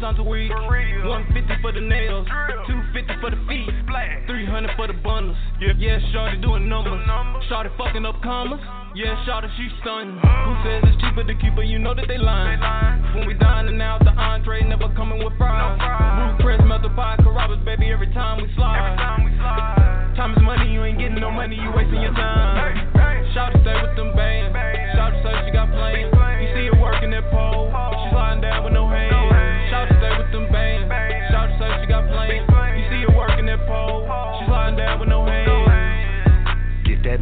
Times 0.00 0.18
a 0.18 0.22
week. 0.22 0.50
150 0.50 1.62
for 1.62 1.72
the 1.72 1.80
nails, 1.80 2.26
250 2.26 3.20
for 3.20 3.30
the 3.30 3.38
feet, 3.48 3.70
300 4.26 4.76
for 4.76 4.86
the 4.86 4.92
bundles. 4.94 5.36
Yeah, 5.60 5.72
yeah, 5.78 5.98
Shorty 6.12 6.38
doing 6.38 6.68
numbers. 6.68 7.00
Shorty 7.48 7.70
fucking 7.78 8.04
up 8.04 8.20
commas. 8.22 8.60
Yeah, 8.94 9.14
Shorty, 9.24 9.48
she 9.56 9.68
stunning. 9.80 10.18
Who 10.18 10.52
says 10.64 10.82
it's 10.88 11.00
cheaper 11.00 11.24
to 11.24 11.34
keep 11.36 11.54
her? 11.54 11.62
You 11.62 11.78
know 11.78 11.94
that 11.94 12.08
they 12.08 12.18
lying. 12.18 12.60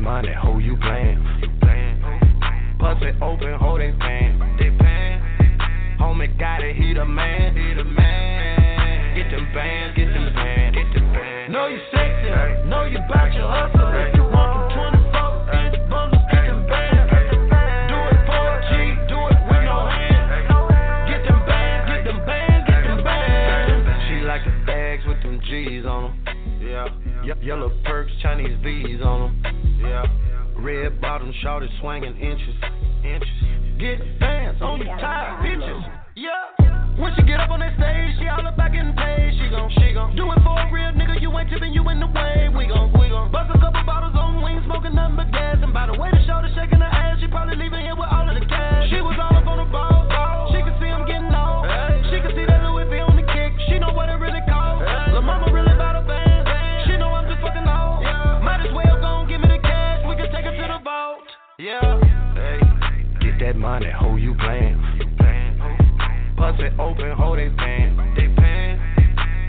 Money, 0.04 0.28
who 0.42 0.58
you 0.58 0.76
playing? 0.76 1.18
Pussy 2.78 3.16
open, 3.22 3.54
hold 3.58 3.80
they 3.80 3.92
pan. 3.98 4.38
Homie 5.98 6.38
got 6.38 6.62
it, 6.62 6.76
he 6.76 6.92
the 6.92 7.06
man. 7.06 7.56
He 7.56 7.72
the 7.72 7.84
man. 7.84 9.16
Get 9.16 9.30
them 9.30 9.48
bands, 9.54 9.96
get 9.96 10.12
them 10.12 10.28
bands, 10.34 10.76
get 10.76 10.92
them 10.92 11.10
bands. 11.10 11.52
Know 11.52 11.66
you 11.68 11.80
sexy, 11.90 12.68
know 12.68 12.84
you 12.84 12.98
bout 13.08 13.32
your 13.32 13.48
hustle. 13.48 13.88
If 13.96 14.14
you 14.14 14.24
want 14.24 14.76
them 14.76 15.08
24 15.08 15.56
inch 15.56 15.88
bundles, 15.88 16.22
get 16.30 16.44
them 16.52 16.68
bands. 16.68 17.08
Do 17.88 17.96
it 17.96 18.20
for 18.28 18.44
a 18.44 18.60
G, 18.68 18.72
do 19.08 19.16
it 19.24 19.40
with 19.48 19.64
no 19.64 19.88
hands. 19.88 20.28
Get 21.08 21.24
them 21.24 21.40
bands, 21.48 21.88
get 21.88 22.04
them 22.04 22.20
bands, 22.28 22.68
get 22.68 22.84
them 22.84 23.00
bands. 23.00 23.88
She 24.04 24.20
like 24.20 24.44
the 24.44 24.52
bags 24.68 25.02
with 25.08 25.22
them 25.24 25.40
G's 25.48 25.88
on 25.88 26.12
them. 26.12 26.14
Yeah. 26.60 26.92
Yellow 27.40 27.72
perks, 27.84 28.12
Chinese 28.20 28.58
V's 28.62 29.00
on 29.00 29.32
them. 29.42 29.63
Yeah. 29.94 30.10
Red 30.58 31.00
bottom, 31.00 31.32
shorty 31.40 31.70
swinging 31.78 32.18
inches. 32.18 32.56
Inches. 33.06 33.38
Get 33.78 34.02
fans 34.18 34.58
on 34.60 34.82
you 34.82 34.90
tired 34.98 35.38
bitches. 35.38 35.82
Yeah. 36.18 36.98
When 36.98 37.14
she 37.14 37.22
get 37.22 37.38
up 37.38 37.50
on 37.50 37.60
that 37.62 37.78
stage, 37.78 38.18
she 38.18 38.26
all 38.26 38.42
back 38.58 38.74
in 38.74 38.90
paid. 38.98 39.38
She 39.38 39.46
gon' 39.50 39.70
she 39.78 39.94
gon' 39.94 40.16
do 40.18 40.26
it 40.30 40.38
for 40.42 40.58
a 40.58 40.66
real 40.74 40.90
nigga. 40.98 41.22
You 41.22 41.30
ain't 41.38 41.50
tipping, 41.50 41.72
you 41.72 41.86
in 41.90 42.00
the 42.00 42.10
way. 42.10 42.50
We 42.50 42.66
gon' 42.66 42.90
we 42.98 43.06
gon' 43.06 43.30
bust 43.30 43.54
a 43.54 43.58
couple 43.58 43.86
bottles 43.86 44.18
on 44.18 44.42
wings, 44.42 44.62
smoking 44.66 44.94
nothing 44.94 45.14
but 45.14 45.30
gas. 45.30 45.58
And 45.62 45.72
by 45.72 45.86
the 45.86 45.94
way, 45.94 46.10
the 46.10 46.22
shorty 46.26 46.50
shaking 46.58 46.82
her 46.82 46.90
ass, 46.90 47.18
she 47.22 47.28
probably 47.28 47.54
leaving 47.54 47.82
here 47.86 47.94
with 47.94 48.10
all 48.10 48.26
of 48.26 48.34
the 48.34 48.46
cash. 48.46 48.90
She 48.90 48.98
was 48.98 49.14
all 49.18 49.33
money, 63.64 63.90
who 63.98 64.18
you 64.18 64.34
playing? 64.34 64.76
Pussy 66.36 66.68
open, 66.78 67.12
hold 67.16 67.38
they 67.38 67.48
pan. 67.48 67.96
They 68.14 68.28
pan. 68.36 68.78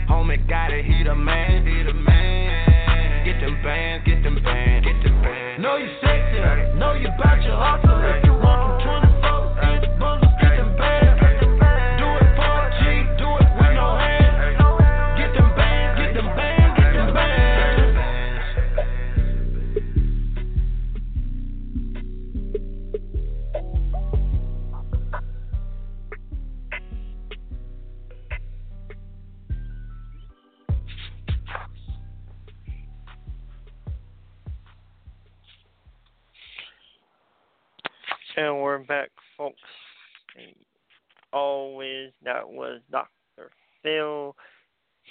Homie 0.08 0.48
got 0.48 0.72
it, 0.72 0.86
he 0.86 1.04
the 1.04 1.14
man. 1.14 1.66
He 1.66 1.82
the 1.82 1.92
man. 1.92 3.26
Get 3.26 3.40
them 3.40 3.62
bands, 3.62 4.06
get 4.06 4.22
them 4.22 4.42
bands, 4.42 4.86
get 4.86 5.02
them 5.02 5.20
bands. 5.20 5.62
Know 5.62 5.76
you 5.76 5.90
sexy, 6.00 6.78
know 6.78 6.94
you 6.94 7.08
bout 7.22 7.42
your 7.42 7.56
hustle. 7.56 8.25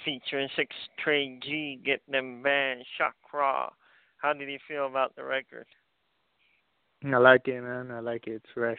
Featuring 0.06 0.48
Six 0.54 0.74
Trey 1.02 1.38
G, 1.42 1.80
Get 1.84 2.00
Them 2.08 2.40
Band, 2.42 2.84
Shok-Raw. 2.98 3.70
How 4.18 4.32
did 4.32 4.48
you 4.48 4.58
feel 4.68 4.86
about 4.86 5.14
the 5.16 5.24
record? 5.24 5.66
I 7.04 7.16
like 7.18 7.48
it, 7.48 7.60
man. 7.60 7.90
I 7.90 7.98
like 7.98 8.28
it. 8.28 8.34
It's 8.34 8.46
fresh. 8.54 8.78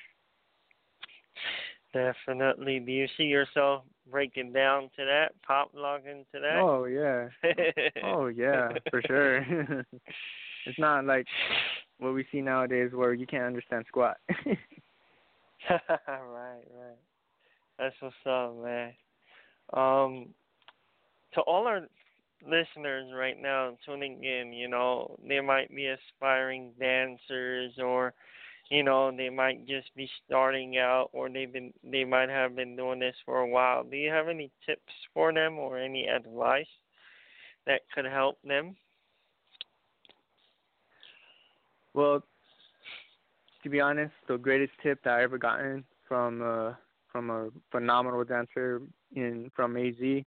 Definitely. 1.93 2.79
Do 2.79 2.91
you 2.91 3.07
see 3.17 3.23
yourself 3.23 3.83
breaking 4.09 4.53
down 4.53 4.83
to 4.97 5.05
that, 5.05 5.33
pop 5.45 5.71
locking 5.73 6.25
to 6.33 6.39
that? 6.39 6.61
Oh 6.63 6.85
yeah. 6.85 7.27
Oh 8.05 8.27
yeah, 8.27 8.69
for 8.89 9.01
sure. 9.05 9.37
it's 10.65 10.79
not 10.79 11.05
like 11.05 11.27
what 11.99 12.13
we 12.13 12.25
see 12.31 12.41
nowadays 12.41 12.91
where 12.93 13.13
you 13.13 13.25
can't 13.27 13.43
understand 13.43 13.85
squat. 13.87 14.17
right, 15.69 15.75
right. 16.07 16.97
That's 17.77 17.95
what's 17.99 18.15
up, 18.25 18.55
man. 18.63 18.93
Um, 19.73 20.27
to 21.37 21.43
all 21.43 21.67
our 21.67 21.81
listeners 22.43 23.11
right 23.15 23.39
now 23.39 23.77
tuning 23.85 24.23
in, 24.23 24.53
you 24.53 24.67
know, 24.67 25.17
they 25.27 25.39
might 25.39 25.73
be 25.75 25.87
aspiring 25.87 26.73
dancers 26.79 27.73
or 27.77 28.13
you 28.69 28.83
know, 28.83 29.15
they 29.15 29.29
might 29.29 29.65
just 29.65 29.95
be 29.95 30.09
starting 30.25 30.77
out 30.77 31.09
or 31.13 31.29
they've 31.29 31.53
been 31.53 31.71
they 31.83 32.03
might 32.03 32.29
have 32.29 32.55
been 32.55 32.75
doing 32.75 32.99
this 32.99 33.15
for 33.25 33.39
a 33.39 33.47
while. 33.47 33.83
Do 33.83 33.95
you 33.95 34.11
have 34.11 34.27
any 34.27 34.51
tips 34.65 34.91
for 35.13 35.31
them 35.33 35.57
or 35.57 35.77
any 35.77 36.07
advice 36.07 36.65
that 37.65 37.81
could 37.95 38.05
help 38.05 38.37
them? 38.43 38.75
well, 41.93 42.23
to 43.63 43.69
be 43.69 43.81
honest, 43.81 44.13
the 44.27 44.37
greatest 44.37 44.71
tip 44.83 45.03
that 45.03 45.13
I 45.13 45.23
ever 45.23 45.37
gotten 45.37 45.83
from 46.07 46.41
uh 46.41 46.73
from 47.11 47.29
a 47.29 47.49
phenomenal 47.71 48.23
dancer 48.23 48.81
in 49.15 49.49
from 49.55 49.77
AZ 49.77 50.23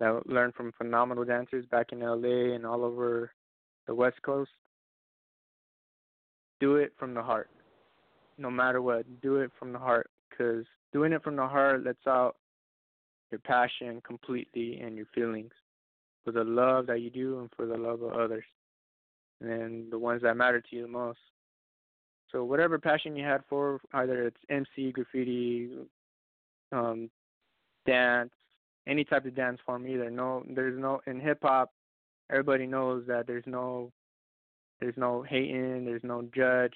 that 0.00 0.08
I 0.08 0.20
learned 0.32 0.54
from 0.54 0.72
phenomenal 0.72 1.24
dancers 1.24 1.64
back 1.66 1.92
in 1.92 2.00
LA 2.00 2.54
and 2.54 2.66
all 2.66 2.84
over 2.84 3.32
the 3.86 3.94
West 3.94 4.20
Coast. 4.22 4.50
Do 6.60 6.76
it 6.76 6.92
from 6.98 7.14
the 7.14 7.22
heart. 7.22 7.50
No 8.38 8.50
matter 8.50 8.82
what, 8.82 9.04
do 9.20 9.36
it 9.36 9.50
from 9.58 9.72
the 9.72 9.78
heart 9.78 10.10
because 10.28 10.64
doing 10.92 11.12
it 11.12 11.22
from 11.22 11.36
the 11.36 11.46
heart 11.46 11.84
lets 11.84 12.06
out 12.06 12.36
your 13.30 13.40
passion 13.40 14.00
completely 14.06 14.80
and 14.80 14.96
your 14.96 15.06
feelings 15.14 15.52
for 16.24 16.32
the 16.32 16.44
love 16.44 16.86
that 16.86 17.00
you 17.00 17.10
do 17.10 17.40
and 17.40 17.50
for 17.56 17.66
the 17.66 17.76
love 17.76 18.02
of 18.02 18.12
others 18.12 18.44
and 19.40 19.90
the 19.92 19.98
ones 19.98 20.22
that 20.22 20.36
matter 20.36 20.60
to 20.60 20.76
you 20.76 20.82
the 20.82 20.88
most. 20.88 21.18
So 22.32 22.44
whatever 22.44 22.78
passion 22.78 23.14
you 23.14 23.24
had 23.24 23.42
for 23.48 23.80
either 23.92 24.26
it's 24.26 24.36
MC, 24.48 24.92
graffiti, 24.92 25.70
um, 26.72 27.10
dance, 27.86 28.32
any 28.86 29.04
type 29.04 29.24
of 29.24 29.34
dance 29.34 29.58
form 29.64 29.86
either. 29.86 30.10
No 30.10 30.44
there's 30.48 30.78
no 30.78 31.00
in 31.06 31.20
hip 31.20 31.38
hop 31.42 31.72
everybody 32.30 32.66
knows 32.66 33.04
that 33.06 33.26
there's 33.26 33.44
no 33.46 33.92
there's 34.80 34.96
no 34.96 35.22
hating, 35.22 35.84
there's 35.84 36.02
no 36.04 36.28
judge, 36.34 36.74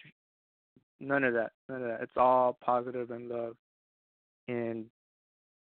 none 1.01 1.25
of 1.25 1.35
that. 1.35 1.53
None 1.69 1.83
of 1.83 1.89
that. 1.89 2.03
It's 2.03 2.17
all 2.17 2.57
positive 2.65 3.11
and 3.11 3.29
love. 3.29 3.57
And 4.47 4.87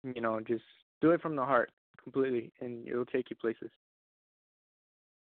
you 0.03 0.21
know, 0.21 0.39
just 0.39 0.63
do 1.01 1.11
it 1.11 1.21
from 1.21 1.35
the 1.35 1.45
heart 1.45 1.71
completely 2.01 2.51
and 2.61 2.87
it'll 2.87 3.05
take 3.05 3.29
you 3.29 3.35
places. 3.35 3.69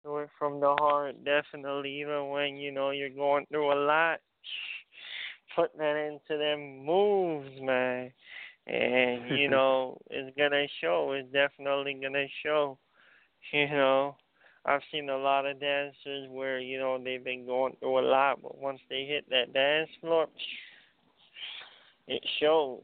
Do 0.03 0.17
it 0.17 0.29
from 0.38 0.60
the 0.60 0.75
heart, 0.79 1.15
definitely. 1.23 2.01
Even 2.01 2.29
when 2.29 2.58
you 2.58 2.71
know 2.71 2.91
you're 2.91 3.10
going 3.10 3.45
through 3.49 3.73
a 3.73 3.79
lot, 3.86 4.19
put 5.56 5.75
that 5.77 5.95
into 5.95 6.38
them 6.38 6.86
moves, 6.86 7.49
man. 7.62 8.12
And 8.67 9.30
you 9.38 9.49
know 9.49 9.97
it's 10.10 10.36
gonna 10.38 10.65
show. 10.82 11.13
It's 11.13 11.32
definitely 11.32 11.97
gonna 12.02 12.28
show. 12.43 12.78
You 13.52 13.67
know, 13.67 14.15
I've 14.65 14.82
seen 14.91 15.10
a 15.10 15.17
lot 15.17 15.45
of 15.45 15.60
dancers 15.60 16.30
where 16.30 16.60
you 16.60 16.80
know 16.80 16.97
they've 17.04 17.23
been 17.23 17.45
going 17.45 17.76
through 17.80 17.99
a 17.99 18.08
lot, 18.08 18.41
but 18.41 18.58
once 18.58 18.80
they 18.89 19.06
hit 19.06 19.30
that 19.30 19.54
dance 19.54 19.89
floor, 19.99 20.28
it 22.08 22.23
shows. 22.39 22.82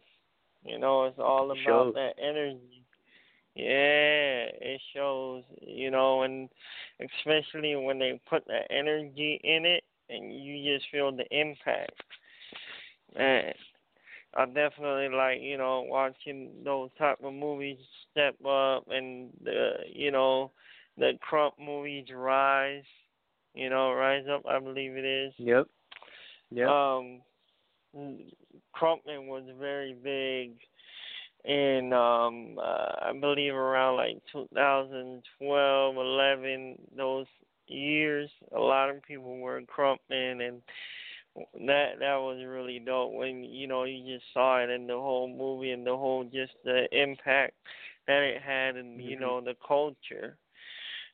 You 0.64 0.78
know, 0.78 1.06
it's 1.06 1.20
all 1.20 1.46
about 1.46 1.64
shows. 1.66 1.94
that 1.96 2.14
energy. 2.22 2.84
Yeah, 3.56 4.48
it 4.62 4.82
shows, 4.96 5.44
you 5.62 5.92
know, 5.92 6.24
and 6.24 6.50
especially 7.02 7.76
when 7.76 8.00
they 8.00 8.20
put 8.30 8.46
that 8.48 8.68
energy 8.70 9.40
in 9.44 9.66
it 9.66 9.84
and 10.10 10.34
you 10.34 10.74
just 10.74 10.90
feel 10.92 11.12
the 11.12 11.26
impact. 11.32 11.92
Man, 13.18 13.54
I 14.36 14.46
definitely 14.46 15.10
like, 15.16 15.40
you 15.42 15.58
know, 15.58 15.86
watching 15.88 16.52
those 16.64 16.90
type 16.98 17.18
of 17.24 17.34
movies 17.34 17.78
step 18.12 18.36
up 18.46 18.86
and 18.90 19.30
the 19.44 19.72
you 19.92 20.12
know, 20.12 20.52
the 20.98 21.14
Krump 21.30 21.52
movies 21.60 22.08
rise. 22.14 22.84
You 23.56 23.70
know, 23.70 23.92
Rise 23.94 24.26
Up 24.32 24.46
I 24.48 24.60
believe 24.60 24.96
it 24.96 25.06
is. 25.06 25.34
Yep. 25.38 25.68
Yep. 26.52 26.68
Um, 26.68 27.22
Crumpman 27.96 29.28
was 29.28 29.44
very 29.60 29.94
big 29.94 30.52
in 31.46 31.94
um 31.94 32.58
uh, 32.60 33.10
I 33.10 33.14
believe 33.20 33.54
around 33.54 33.98
like 33.98 34.22
2012, 34.32 35.96
11, 35.96 36.78
those 36.96 37.26
years. 37.68 38.30
A 38.56 38.60
lot 38.60 38.90
of 38.90 39.02
people 39.04 39.38
were 39.40 39.62
Crumpman, 39.62 40.48
and 40.48 40.62
that 41.66 42.00
that 42.00 42.16
was 42.16 42.44
really 42.48 42.80
dope 42.80 43.14
when 43.14 43.44
you 43.44 43.68
know 43.68 43.84
you 43.84 44.04
just 44.16 44.26
saw 44.34 44.60
it 44.60 44.70
in 44.70 44.88
the 44.88 44.94
whole 44.94 45.28
movie 45.28 45.72
and 45.72 45.86
the 45.86 45.96
whole 45.96 46.24
just 46.24 46.54
the 46.64 46.88
impact 46.92 47.54
that 48.08 48.22
it 48.24 48.42
had 48.42 48.76
and 48.76 49.02
you 49.02 49.16
Mhm. 49.16 49.20
know 49.20 49.42
the 49.42 49.56
culture. 49.66 50.38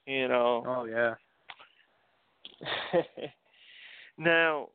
You 0.06 0.28
know. 0.28 0.64
oh 0.66 0.86
yeah. 0.86 1.16
Now, 4.18 4.70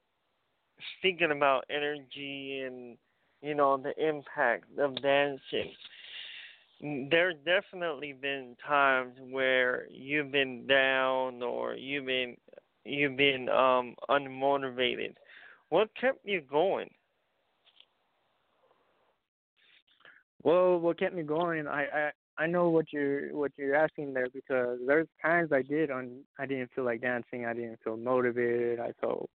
speaking 0.98 1.30
about 1.30 1.64
energy 1.70 2.60
and 2.66 2.96
you 3.42 3.54
know 3.54 3.76
the 3.76 3.92
impact 4.02 4.64
of 4.78 5.00
dancing, 5.02 5.72
there's 7.10 7.36
definitely 7.44 8.12
been 8.12 8.56
times 8.66 9.14
where 9.30 9.86
you've 9.90 10.30
been 10.32 10.66
down 10.66 11.42
or 11.42 11.74
you've 11.74 12.06
been 12.06 12.36
you've 12.84 13.16
been 13.16 13.48
um 13.48 13.94
unmotivated. 14.08 15.14
What 15.70 15.88
kept 15.98 16.18
you 16.24 16.40
going? 16.42 16.90
Well, 20.42 20.78
what 20.78 20.98
kept 20.98 21.14
me 21.14 21.22
going, 21.22 21.66
I 21.66 21.83
I 21.83 22.11
I 22.38 22.46
know 22.46 22.70
what 22.70 22.87
you're 22.92 23.35
what 23.37 23.52
you're 23.56 23.74
asking 23.74 24.14
there 24.14 24.28
because 24.33 24.78
there's 24.87 25.09
times 25.22 25.52
I 25.52 25.62
did 25.62 25.90
on 25.90 26.22
I 26.38 26.46
didn't 26.46 26.70
feel 26.74 26.85
like 26.85 27.02
dancing, 27.02 27.46
I 27.46 27.52
didn't 27.54 27.80
feel 27.85 27.96
motivated, 27.96 28.80
I 28.80 28.92
felt 29.00 29.30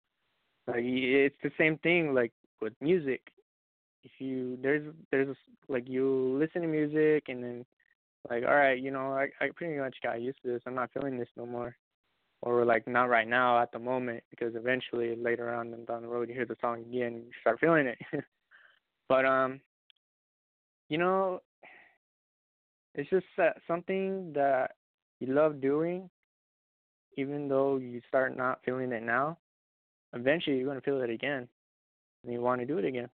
like 0.68 0.84
it's 0.84 1.36
the 1.44 1.52
same 1.58 1.78
thing 1.80 2.14
like 2.14 2.32
with 2.62 2.74
music. 2.82 3.22
If 4.04 4.12
you 4.20 4.58
there's 4.62 4.94
there's 5.12 5.38
like 5.70 5.88
you 5.88 6.38
listen 6.40 6.62
to 6.64 6.68
music 6.68 7.26
and 7.30 7.44
then 7.44 7.66
like 8.30 8.44
all 8.44 8.56
right, 8.56 8.82
you 8.82 8.92
know, 8.92 9.14
I 9.14 9.30
I 9.40 9.50
pretty 9.56 9.78
much 9.80 9.96
got 10.04 10.22
used 10.22 10.40
to 10.44 10.50
this. 10.52 10.62
I'm 10.66 10.76
not 10.76 10.92
feeling 10.94 11.18
this 11.18 11.30
no 11.38 11.46
more. 11.46 11.76
Or 12.42 12.64
like 12.64 12.88
not 12.88 13.10
right 13.10 13.28
now 13.28 13.60
at 13.60 13.72
the 13.72 13.80
moment 13.80 14.24
because 14.30 14.56
eventually 14.56 15.16
later 15.16 15.52
on 15.54 15.72
down 15.86 16.04
the 16.04 16.08
road 16.08 16.30
you 16.30 16.36
hear 16.36 16.46
the 16.46 16.58
song 16.62 16.82
again 16.82 17.14
and 17.14 17.26
you 17.26 17.32
start 17.42 17.60
feeling 17.60 17.88
it. 17.88 17.98
but 19.10 19.26
um 19.26 19.60
you 20.90 20.98
know, 20.98 21.42
it's 22.94 23.10
just 23.10 23.26
something 23.68 24.32
that 24.34 24.72
you 25.20 25.34
love 25.34 25.60
doing, 25.62 26.10
even 27.18 27.48
though 27.48 27.78
you 27.78 28.02
start 28.08 28.38
not 28.38 28.60
feeling 28.64 28.92
it 28.92 29.04
now. 29.04 29.38
Eventually, 30.14 30.58
you're 30.58 30.68
gonna 30.68 30.82
feel 30.82 31.02
it 31.02 31.10
again, 31.10 31.48
and 32.24 32.34
you 32.34 32.40
want 32.40 32.62
to 32.62 32.68
do 32.68 32.78
it 32.78 32.86
again. 32.86 33.10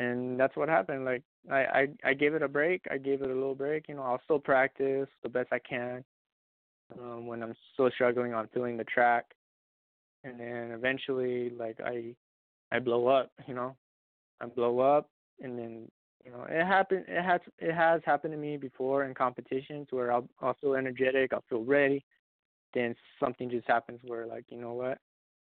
And 0.00 0.38
that's 0.38 0.56
what 0.56 0.68
happened. 0.68 1.04
Like 1.04 1.22
I, 1.50 1.56
I, 1.56 1.88
I 2.04 2.14
gave 2.14 2.34
it 2.34 2.42
a 2.42 2.48
break. 2.48 2.82
I 2.90 2.98
gave 2.98 3.22
it 3.22 3.30
a 3.30 3.34
little 3.34 3.54
break. 3.54 3.88
You 3.88 3.94
know, 3.96 4.02
I'll 4.02 4.20
still 4.24 4.38
practice 4.38 5.08
the 5.22 5.28
best 5.28 5.48
I 5.52 5.58
can 5.58 6.04
um, 7.00 7.26
when 7.26 7.42
I'm 7.42 7.54
still 7.72 7.90
struggling 7.94 8.34
on 8.34 8.48
feeling 8.52 8.76
the 8.76 8.84
track, 8.84 9.24
and 10.24 10.38
then 10.38 10.70
eventually, 10.72 11.50
like 11.50 11.78
I, 11.84 12.14
I 12.72 12.78
blow 12.78 13.06
up. 13.08 13.30
You 13.46 13.54
know, 13.54 13.76
I 14.40 14.46
blow 14.46 14.80
up, 14.80 15.08
and 15.42 15.58
then 15.58 15.88
you 16.24 16.32
know, 16.32 16.46
it 16.48 16.64
happened. 16.64 17.04
It 17.08 17.22
has 17.22 17.40
it 17.58 17.72
has 17.72 18.00
happened 18.04 18.32
to 18.32 18.38
me 18.38 18.56
before 18.56 19.04
in 19.04 19.14
competitions 19.14 19.86
where 19.90 20.12
I'll 20.12 20.28
I'll 20.40 20.56
feel 20.60 20.74
energetic, 20.74 21.32
I'll 21.32 21.44
feel 21.48 21.64
ready, 21.64 22.04
then 22.74 22.94
something 23.20 23.48
just 23.48 23.66
happens 23.68 24.00
where 24.04 24.26
like 24.26 24.44
you 24.48 24.60
know 24.60 24.72
what, 24.72 24.98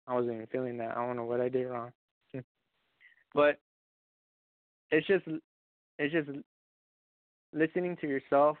I 0.07 0.13
wasn't 0.13 0.35
even 0.35 0.47
feeling 0.47 0.77
that. 0.77 0.95
I 0.95 1.05
don't 1.05 1.15
know 1.15 1.25
what 1.25 1.41
I 1.41 1.49
did 1.49 1.65
wrong. 1.65 1.91
but 3.33 3.59
it's 4.91 5.07
just 5.07 5.25
it's 5.97 6.13
just 6.13 6.29
listening 7.53 7.97
to 8.01 8.07
yourself, 8.07 8.57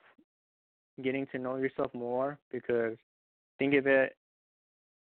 getting 1.01 1.27
to 1.27 1.39
know 1.39 1.57
yourself 1.57 1.93
more 1.93 2.37
because 2.51 2.97
think 3.57 3.73
of 3.73 3.87
it 3.87 4.15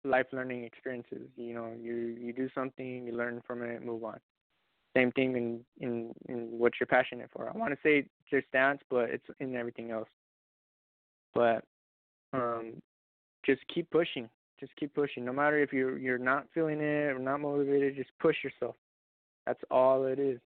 life 0.05 0.27
learning 0.33 0.65
experiences. 0.65 1.29
You 1.37 1.55
know, 1.55 1.73
you 1.79 2.17
you 2.21 2.33
do 2.33 2.49
something, 2.55 3.07
you 3.07 3.13
learn 3.13 3.43
from 3.47 3.63
it, 3.63 3.85
move 3.85 4.05
on 4.05 4.19
same 4.99 5.13
thing 5.13 5.37
in 5.37 5.61
in 5.87 6.15
in 6.29 6.59
what 6.59 6.75
you're 6.79 6.87
passionate 6.87 7.31
for. 7.33 7.49
I 7.49 7.57
want 7.57 7.73
to 7.73 7.79
say 7.83 8.09
just 8.31 8.51
dance, 8.53 8.81
but 8.91 9.11
it's 9.11 9.25
in 9.41 9.55
everything 9.55 9.91
else. 9.91 10.09
But 11.35 11.65
um, 12.33 12.75
just 13.45 13.61
keep 13.73 13.91
pushing. 13.91 14.29
Just 14.59 14.75
keep 14.77 14.95
pushing. 14.95 15.25
No 15.25 15.33
matter 15.33 15.59
if 15.59 15.73
you're 15.73 15.99
you're 15.99 16.19
not 16.19 16.47
feeling 16.53 16.81
it 16.81 17.13
or 17.13 17.19
not 17.19 17.41
motivated, 17.41 17.97
just 17.97 18.11
push 18.21 18.37
yourself. 18.43 18.77
That's 19.47 19.63
all 19.71 20.05
it 20.05 20.19
is. 20.19 20.41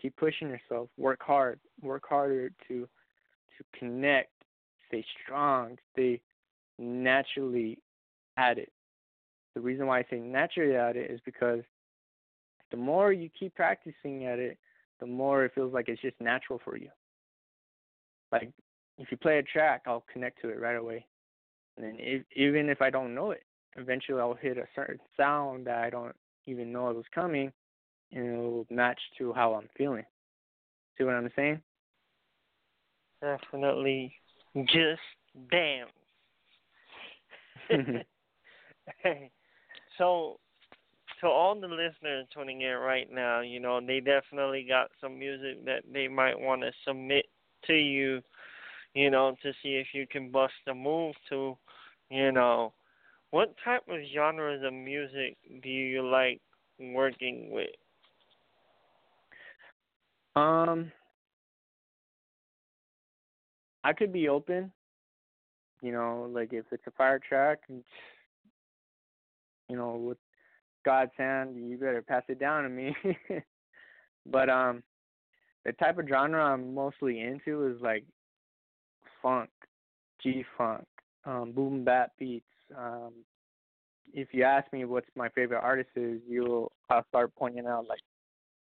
Keep 0.00 0.16
pushing 0.16 0.48
yourself. 0.48 0.88
Work 0.96 1.20
hard. 1.22 1.58
Work 1.82 2.04
harder 2.08 2.50
to 2.68 2.88
to 3.56 3.78
connect. 3.78 4.32
Stay 4.88 5.04
strong. 5.24 5.78
Stay 5.92 6.20
naturally 6.78 7.78
at 8.36 8.58
it. 8.58 8.72
The 9.54 9.60
reason 9.60 9.86
why 9.86 10.00
I 10.00 10.06
say 10.10 10.18
naturally 10.18 10.76
at 10.76 10.96
it 10.96 11.10
is 11.10 11.20
because 11.24 11.60
the 12.70 12.76
more 12.76 13.12
you 13.12 13.30
keep 13.38 13.54
practicing 13.54 14.26
at 14.26 14.38
it, 14.38 14.58
the 15.00 15.06
more 15.06 15.44
it 15.44 15.52
feels 15.54 15.72
like 15.72 15.88
it's 15.88 16.02
just 16.02 16.20
natural 16.20 16.60
for 16.64 16.76
you. 16.76 16.90
Like 18.30 18.50
if 18.98 19.10
you 19.10 19.16
play 19.16 19.38
a 19.38 19.42
track, 19.42 19.82
I'll 19.86 20.04
connect 20.12 20.40
to 20.42 20.48
it 20.48 20.60
right 20.60 20.76
away. 20.76 21.06
And 21.76 21.86
then 21.86 21.96
if, 21.98 22.24
even 22.36 22.68
if 22.68 22.82
I 22.82 22.90
don't 22.90 23.14
know 23.14 23.30
it, 23.30 23.42
eventually 23.76 24.20
I'll 24.20 24.34
hit 24.34 24.58
a 24.58 24.66
certain 24.74 24.98
sound 25.16 25.66
that 25.66 25.78
I 25.78 25.90
don't 25.90 26.14
even 26.46 26.72
know 26.72 26.90
it 26.90 26.96
was 26.96 27.04
coming, 27.14 27.52
and 28.12 28.26
it'll 28.26 28.66
match 28.70 29.00
to 29.18 29.32
how 29.32 29.54
I'm 29.54 29.68
feeling. 29.76 30.04
See 30.96 31.04
what 31.04 31.14
I'm 31.14 31.30
saying? 31.36 31.62
Definitely. 33.20 34.14
Just 34.54 35.00
damn. 35.50 35.88
hey, 37.68 38.04
so 39.98 40.38
to 41.20 41.26
all 41.26 41.58
the 41.58 41.66
listeners 41.66 42.26
tuning 42.32 42.62
in 42.62 42.76
right 42.76 43.08
now, 43.10 43.40
you 43.40 43.60
know, 43.60 43.80
they 43.84 44.00
definitely 44.00 44.64
got 44.68 44.88
some 45.00 45.18
music 45.18 45.64
that 45.64 45.82
they 45.92 46.08
might 46.08 46.38
want 46.38 46.62
to 46.62 46.70
submit 46.86 47.26
to 47.66 47.74
you, 47.74 48.22
you 48.94 49.10
know, 49.10 49.36
to 49.42 49.52
see 49.62 49.74
if 49.74 49.88
you 49.92 50.06
can 50.06 50.30
bust 50.30 50.52
a 50.68 50.74
move 50.74 51.14
to, 51.28 51.56
you 52.10 52.32
know. 52.32 52.72
What 53.30 53.54
type 53.62 53.82
of 53.88 53.98
genres 54.14 54.62
of 54.64 54.72
music 54.72 55.36
do 55.62 55.68
you 55.68 56.08
like 56.08 56.40
working 56.78 57.50
with? 57.50 57.68
Um 60.36 60.92
I 63.88 63.94
could 63.94 64.12
be 64.12 64.28
open. 64.28 64.70
You 65.80 65.92
know, 65.92 66.28
like 66.30 66.52
if 66.52 66.66
it's 66.72 66.86
a 66.86 66.90
fire 66.90 67.18
track, 67.18 67.60
you 67.70 67.82
know, 69.76 69.94
with 69.94 70.18
God's 70.84 71.12
hand, 71.16 71.56
you 71.56 71.78
better 71.78 72.02
pass 72.02 72.22
it 72.28 72.38
down 72.38 72.64
to 72.64 72.68
me. 72.68 72.94
but 74.26 74.50
um, 74.50 74.82
the 75.64 75.72
type 75.72 75.98
of 75.98 76.06
genre 76.06 76.44
I'm 76.44 76.74
mostly 76.74 77.20
into 77.20 77.66
is 77.66 77.80
like 77.80 78.04
funk, 79.22 79.48
G 80.22 80.44
funk, 80.58 80.84
um, 81.24 81.52
boom 81.52 81.82
bap 81.82 82.10
beats. 82.18 82.44
Um, 82.76 83.14
if 84.12 84.28
you 84.32 84.42
ask 84.42 84.70
me 84.70 84.84
what's 84.84 85.08
my 85.16 85.30
favorite 85.30 85.62
artist 85.62 85.90
is, 85.96 86.20
you'll 86.28 86.72
I'll 86.90 87.06
start 87.08 87.32
pointing 87.38 87.66
out 87.66 87.86
like 87.88 88.00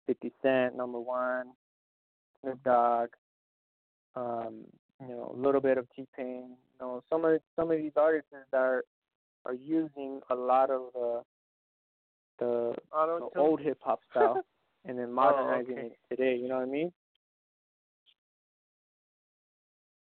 50 0.05 0.31
Cent, 0.43 0.77
number 0.77 0.99
one, 0.99 1.47
Snoop 2.41 2.63
Dogg, 2.63 3.09
um, 4.15 4.65
you 5.01 5.07
know, 5.07 5.33
a 5.35 5.39
little 5.39 5.61
bit 5.61 5.77
of 5.77 5.87
T 5.95 6.07
Pain. 6.15 6.49
You 6.49 6.79
know, 6.79 7.03
some 7.09 7.25
of 7.25 7.39
some 7.55 7.71
of 7.71 7.77
these 7.77 7.91
artists 7.95 8.29
are 8.53 8.83
are 9.45 9.53
using 9.53 10.21
a 10.29 10.35
lot 10.35 10.69
of 10.69 10.81
uh, 10.95 11.21
the, 12.39 12.75
the 12.91 13.29
old 13.39 13.61
hip 13.61 13.77
hop 13.81 13.99
style 14.11 14.41
and 14.85 14.97
then 14.97 15.11
modernizing 15.11 15.75
oh, 15.75 15.79
okay. 15.79 15.87
it 15.87 16.15
today. 16.15 16.35
You 16.35 16.47
know 16.47 16.55
what 16.55 16.67
I 16.67 16.71
mean? 16.71 16.91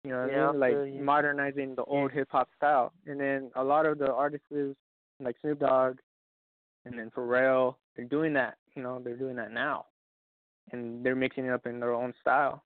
You 0.04 0.10
know 0.10 0.22
what 0.22 0.32
yeah, 0.32 0.48
I 0.48 0.52
mean? 0.52 0.60
Like 0.94 1.02
modernizing 1.02 1.74
the 1.74 1.84
old 1.84 2.12
hip 2.12 2.28
hop 2.30 2.48
style, 2.56 2.92
and 3.06 3.20
then 3.20 3.50
a 3.56 3.64
lot 3.64 3.86
of 3.86 3.98
the 3.98 4.12
artists 4.12 4.46
like 5.20 5.36
Snoop 5.40 5.60
Dogg, 5.60 5.98
and 6.84 6.98
then 6.98 7.10
Pharrell, 7.10 7.74
they're 7.96 8.04
doing 8.04 8.32
that. 8.34 8.54
You 8.74 8.82
know, 8.82 9.00
they're 9.02 9.16
doing 9.16 9.36
that 9.36 9.52
now, 9.52 9.86
and 10.72 11.04
they're 11.04 11.16
mixing 11.16 11.46
it 11.46 11.52
up 11.52 11.66
in 11.66 11.80
their 11.80 11.92
own 11.92 12.14
style. 12.20 12.62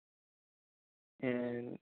And 1.22 1.78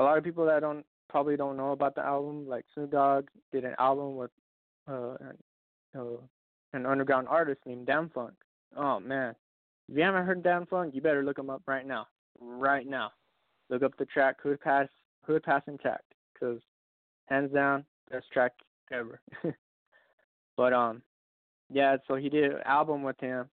a 0.00 0.02
lot 0.02 0.16
of 0.16 0.24
people 0.24 0.46
that 0.46 0.60
don't 0.60 0.84
probably 1.08 1.36
don't 1.36 1.56
know 1.56 1.72
about 1.72 1.94
the 1.94 2.04
album, 2.04 2.48
like 2.48 2.64
Snoop 2.72 2.90
Dogg 2.90 3.28
did 3.52 3.64
an 3.64 3.74
album 3.78 4.16
with 4.16 4.30
uh, 4.88 5.14
uh 5.96 6.16
an 6.72 6.86
underground 6.86 7.28
artist 7.28 7.60
named 7.66 7.86
Dâm-Funk. 7.86 8.32
Oh 8.76 8.98
man, 8.98 9.34
if 9.88 9.96
you 9.96 10.02
haven't 10.02 10.24
heard 10.24 10.42
Dâm-Funk, 10.42 10.94
you 10.94 11.02
better 11.02 11.22
look 11.22 11.38
him 11.38 11.50
up 11.50 11.62
right 11.66 11.86
now. 11.86 12.06
Right 12.40 12.86
now, 12.86 13.10
look 13.68 13.82
up 13.82 13.96
the 13.98 14.06
track 14.06 14.36
Hood 14.42 14.60
Pass 14.60 14.88
Hood 15.26 15.42
Pass 15.42 15.62
Intact, 15.66 16.04
cause 16.38 16.60
hands 17.26 17.52
down 17.52 17.84
best 18.10 18.26
track 18.32 18.52
ever. 18.90 19.20
but 20.56 20.72
um, 20.72 21.02
yeah, 21.70 21.98
so 22.08 22.14
he 22.14 22.30
did 22.30 22.52
an 22.52 22.62
album 22.64 23.02
with 23.02 23.20
him, 23.20 23.50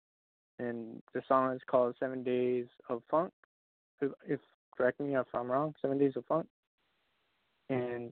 and 0.57 1.03
the 1.13 1.21
song 1.27 1.53
is 1.53 1.61
called 1.69 1.95
Seven 1.99 2.23
Days 2.23 2.65
of 2.89 3.03
Funk. 3.11 3.31
If 4.27 4.39
correct 4.75 4.99
me 4.99 5.15
if 5.15 5.27
I'm 5.33 5.51
wrong, 5.51 5.73
Seven 5.81 5.97
Days 5.97 6.13
of 6.15 6.25
Funk, 6.25 6.47
and 7.69 8.11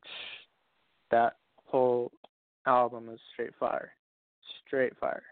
that 1.11 1.37
whole 1.65 2.11
album 2.65 3.09
is 3.09 3.19
straight 3.33 3.55
fire. 3.59 3.91
Straight 4.65 4.97
fire. 4.99 5.23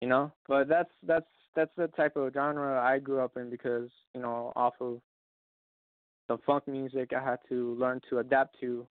You 0.00 0.08
know, 0.08 0.32
but 0.48 0.68
that's 0.68 0.90
that's 1.06 1.26
that's 1.54 1.70
the 1.76 1.88
type 1.88 2.16
of 2.16 2.32
genre 2.34 2.80
I 2.80 2.98
grew 2.98 3.20
up 3.20 3.36
in 3.36 3.48
because 3.50 3.88
you 4.14 4.20
know 4.20 4.52
off 4.56 4.74
of 4.80 5.00
the 6.28 6.38
funk 6.46 6.66
music 6.66 7.12
I 7.16 7.22
had 7.22 7.38
to 7.48 7.74
learn 7.74 8.00
to 8.10 8.18
adapt 8.18 8.58
to 8.60 8.86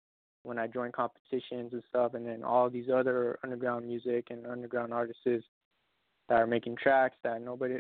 when 0.44 0.58
I 0.58 0.68
joined 0.68 0.94
competitions 0.94 1.74
and 1.74 1.84
stuff, 1.90 2.14
and 2.14 2.26
then 2.26 2.44
all 2.44 2.70
these 2.70 2.90
other 2.94 3.40
underground 3.44 3.88
music 3.88 4.28
and 4.30 4.46
underground 4.48 4.94
artists 4.94 5.24
that 5.26 6.36
are 6.36 6.48
making 6.48 6.76
tracks 6.76 7.18
that 7.24 7.42
nobody 7.42 7.80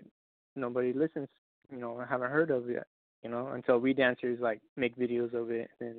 nobody 0.56 0.93
listens, 0.93 1.28
you 1.72 1.78
know, 1.78 2.04
haven't 2.10 2.32
heard 2.32 2.52
of 2.52 2.69
yet, 2.69 2.88
you 3.23 3.29
know, 3.29 3.49
until 3.49 3.79
we 3.79 3.93
dancers 3.93 4.39
like 4.39 4.62
make 4.77 4.97
videos 4.97 5.34
of 5.34 5.51
it, 5.51 5.69
and 5.79 5.97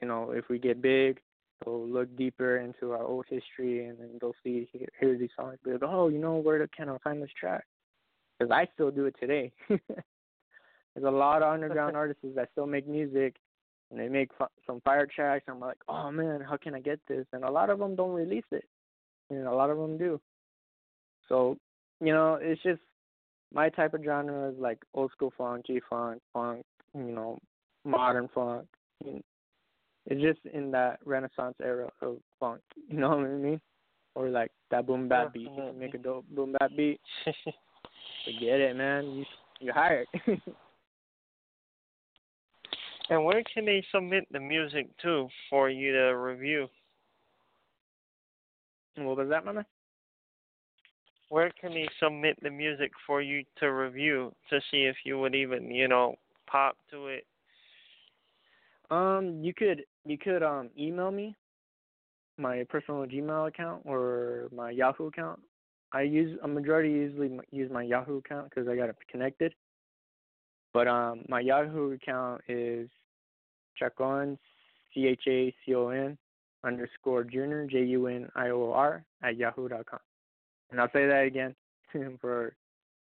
you 0.00 0.08
know, 0.08 0.30
if 0.32 0.48
we 0.48 0.58
get 0.58 0.82
big, 0.82 1.20
they'll 1.64 1.86
look 1.86 2.14
deeper 2.16 2.58
into 2.58 2.92
our 2.92 3.02
old 3.02 3.26
history, 3.28 3.86
and 3.86 3.98
then 3.98 4.10
they'll 4.20 4.34
see 4.42 4.68
hear 4.98 5.16
these 5.16 5.30
songs, 5.36 5.58
be 5.64 5.72
like, 5.72 5.82
oh, 5.82 6.08
you 6.08 6.18
know, 6.18 6.36
where 6.36 6.66
can 6.68 6.88
I 6.88 6.96
find 6.98 7.22
this 7.22 7.30
track? 7.38 7.64
Because 8.38 8.50
I 8.50 8.66
still 8.74 8.90
do 8.90 9.06
it 9.06 9.14
today. 9.20 9.52
There's 9.68 11.06
a 11.06 11.10
lot 11.10 11.42
of 11.42 11.52
underground 11.52 11.96
artists 11.96 12.24
that 12.34 12.48
still 12.52 12.66
make 12.66 12.88
music, 12.88 13.36
and 13.90 14.00
they 14.00 14.08
make 14.08 14.30
f- 14.40 14.50
some 14.66 14.80
fire 14.80 15.06
tracks. 15.06 15.44
I'm 15.48 15.60
like, 15.60 15.78
oh 15.88 16.10
man, 16.10 16.40
how 16.40 16.56
can 16.56 16.74
I 16.74 16.80
get 16.80 17.00
this? 17.08 17.26
And 17.32 17.44
a 17.44 17.50
lot 17.50 17.70
of 17.70 17.78
them 17.78 17.94
don't 17.94 18.12
release 18.12 18.44
it, 18.50 18.64
and 19.30 19.46
a 19.46 19.54
lot 19.54 19.70
of 19.70 19.78
them 19.78 19.96
do. 19.96 20.20
So, 21.28 21.56
you 22.00 22.12
know, 22.12 22.38
it's 22.40 22.62
just 22.62 22.80
my 23.52 23.68
type 23.68 23.94
of 23.94 24.04
genre 24.04 24.50
is 24.50 24.58
like 24.58 24.78
old 24.94 25.10
school 25.12 25.32
funk, 25.36 25.66
G 25.66 25.80
funk, 25.88 26.20
funk, 26.32 26.64
you 26.94 27.12
know, 27.12 27.38
modern 27.84 28.28
funk. 28.34 28.66
It's 30.06 30.20
just 30.20 30.40
in 30.52 30.70
that 30.72 30.98
Renaissance 31.04 31.56
era 31.62 31.88
of 32.00 32.18
funk. 32.40 32.60
You 32.88 32.98
know 32.98 33.10
what 33.10 33.18
I 33.18 33.28
mean? 33.28 33.60
Or 34.14 34.28
like 34.28 34.50
that 34.70 34.86
boom 34.86 35.08
bap 35.08 35.32
beat. 35.32 35.42
You 35.42 35.72
make 35.78 35.94
a 35.94 35.98
dope 35.98 36.26
boom 36.30 36.54
bap 36.58 36.70
beat. 36.76 37.00
Forget 38.24 38.60
it, 38.60 38.76
man. 38.76 39.04
You 39.06 39.24
you 39.60 39.72
hired. 39.72 40.06
and 43.08 43.24
where 43.24 43.42
can 43.54 43.64
they 43.64 43.82
submit 43.92 44.24
the 44.30 44.40
music 44.40 44.88
to 45.02 45.28
for 45.48 45.70
you 45.70 45.92
to 45.92 46.16
review? 46.16 46.68
What 48.96 49.16
was 49.16 49.28
that, 49.30 49.44
man? 49.46 49.64
Where 51.32 51.50
can 51.58 51.72
they 51.72 51.88
submit 51.98 52.36
the 52.42 52.50
music 52.50 52.92
for 53.06 53.22
you 53.22 53.42
to 53.58 53.72
review 53.72 54.34
to 54.50 54.60
see 54.70 54.82
if 54.82 54.96
you 55.02 55.18
would 55.18 55.34
even, 55.34 55.70
you 55.70 55.88
know, 55.88 56.16
pop 56.46 56.76
to 56.90 57.06
it? 57.06 57.24
Um, 58.90 59.40
you 59.42 59.54
could 59.54 59.82
you 60.04 60.18
could 60.18 60.42
um 60.42 60.68
email 60.78 61.10
me 61.10 61.34
my 62.36 62.66
personal 62.68 63.06
Gmail 63.06 63.48
account 63.48 63.80
or 63.86 64.50
my 64.54 64.72
Yahoo 64.72 65.06
account. 65.06 65.40
I 65.94 66.02
use 66.02 66.38
a 66.42 66.48
majority 66.48 66.90
usually 66.90 67.40
use 67.50 67.72
my 67.72 67.82
Yahoo 67.82 68.18
account 68.18 68.50
because 68.50 68.68
I 68.68 68.76
got 68.76 68.90
it 68.90 68.96
connected. 69.10 69.54
But 70.74 70.86
um, 70.86 71.22
my 71.30 71.40
Yahoo 71.40 71.92
account 71.92 72.42
is 72.46 72.90
Chacon 73.78 74.38
C 74.92 75.06
H 75.06 75.22
A 75.28 75.54
C 75.64 75.74
O 75.74 75.88
N 75.88 76.18
underscore 76.62 77.24
Junior 77.24 77.66
J 77.66 77.84
U 77.84 78.08
N 78.08 78.28
I 78.34 78.50
O 78.50 78.70
R 78.70 79.02
at 79.22 79.38
yahoo 79.38 79.68
dot 79.68 79.86
com. 79.86 80.00
And 80.72 80.80
I'll 80.80 80.90
say 80.92 81.06
that 81.06 81.26
again 81.26 81.54
for 82.20 82.54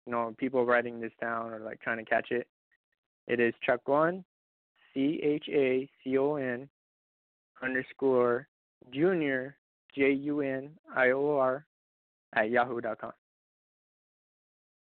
you 0.06 0.12
know 0.12 0.36
people 0.38 0.65
writing 0.65 1.00
this 1.00 1.13
down 1.21 1.54
or 1.54 1.60
like 1.60 1.80
trying 1.80 2.04
to 2.04 2.10
catch 2.10 2.32
it. 2.32 2.47
It 3.28 3.39
is 3.39 3.54
Chuck 3.63 3.82
Chacon 3.86 4.26
C 4.93 5.21
H 5.24 5.45
A 5.50 5.88
C 6.04 6.17
O 6.17 6.36
N 6.36 6.67
underscore 7.62 8.47
junior 8.91 9.56
J 9.95 10.12
U 10.12 10.41
N 10.41 10.71
I 10.95 11.12
O 11.12 11.38
R 11.38 11.65
at 12.36 12.50
yahoo 12.50 12.82
dot 12.82 13.00
com. 13.00 13.12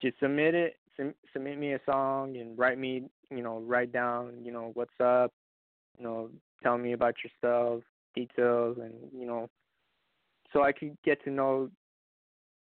Just 0.02 0.18
submit 0.20 0.54
it, 0.54 0.76
submit 1.32 1.58
me 1.58 1.72
a 1.72 1.80
song, 1.86 2.36
and 2.36 2.58
write 2.58 2.78
me, 2.78 3.04
you 3.30 3.42
know, 3.42 3.60
write 3.60 3.92
down, 3.92 4.34
you 4.44 4.52
know, 4.52 4.72
what's 4.74 5.00
up, 5.00 5.32
you 5.96 6.04
know, 6.04 6.28
tell 6.62 6.76
me 6.76 6.92
about 6.92 7.14
yourself, 7.24 7.82
details, 8.14 8.76
and 8.82 8.92
you 9.18 9.26
know, 9.26 9.48
so 10.52 10.62
I 10.62 10.72
could 10.72 10.96
get 11.04 11.22
to 11.24 11.30
know 11.30 11.70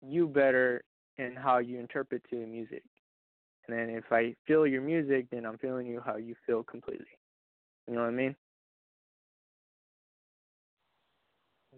you 0.07 0.27
better 0.27 0.83
in 1.19 1.35
how 1.37 1.59
you 1.59 1.79
interpret 1.79 2.23
to 2.31 2.41
the 2.41 2.47
music. 2.47 2.83
And 3.67 3.79
then 3.79 3.91
if 3.91 4.05
I 4.11 4.35
feel 4.47 4.67
your 4.67 4.83
music, 4.83 5.27
then 5.31 5.47
I'm 5.47 5.59
feeling 5.59 5.87
you 5.87 6.03
how 6.05 6.17
you 6.17 6.35
feel 6.47 6.62
completely. 6.62 7.07
You 7.87 7.95
know 7.95 8.01
what 8.01 8.09
I 8.09 8.12
mean? 8.12 8.37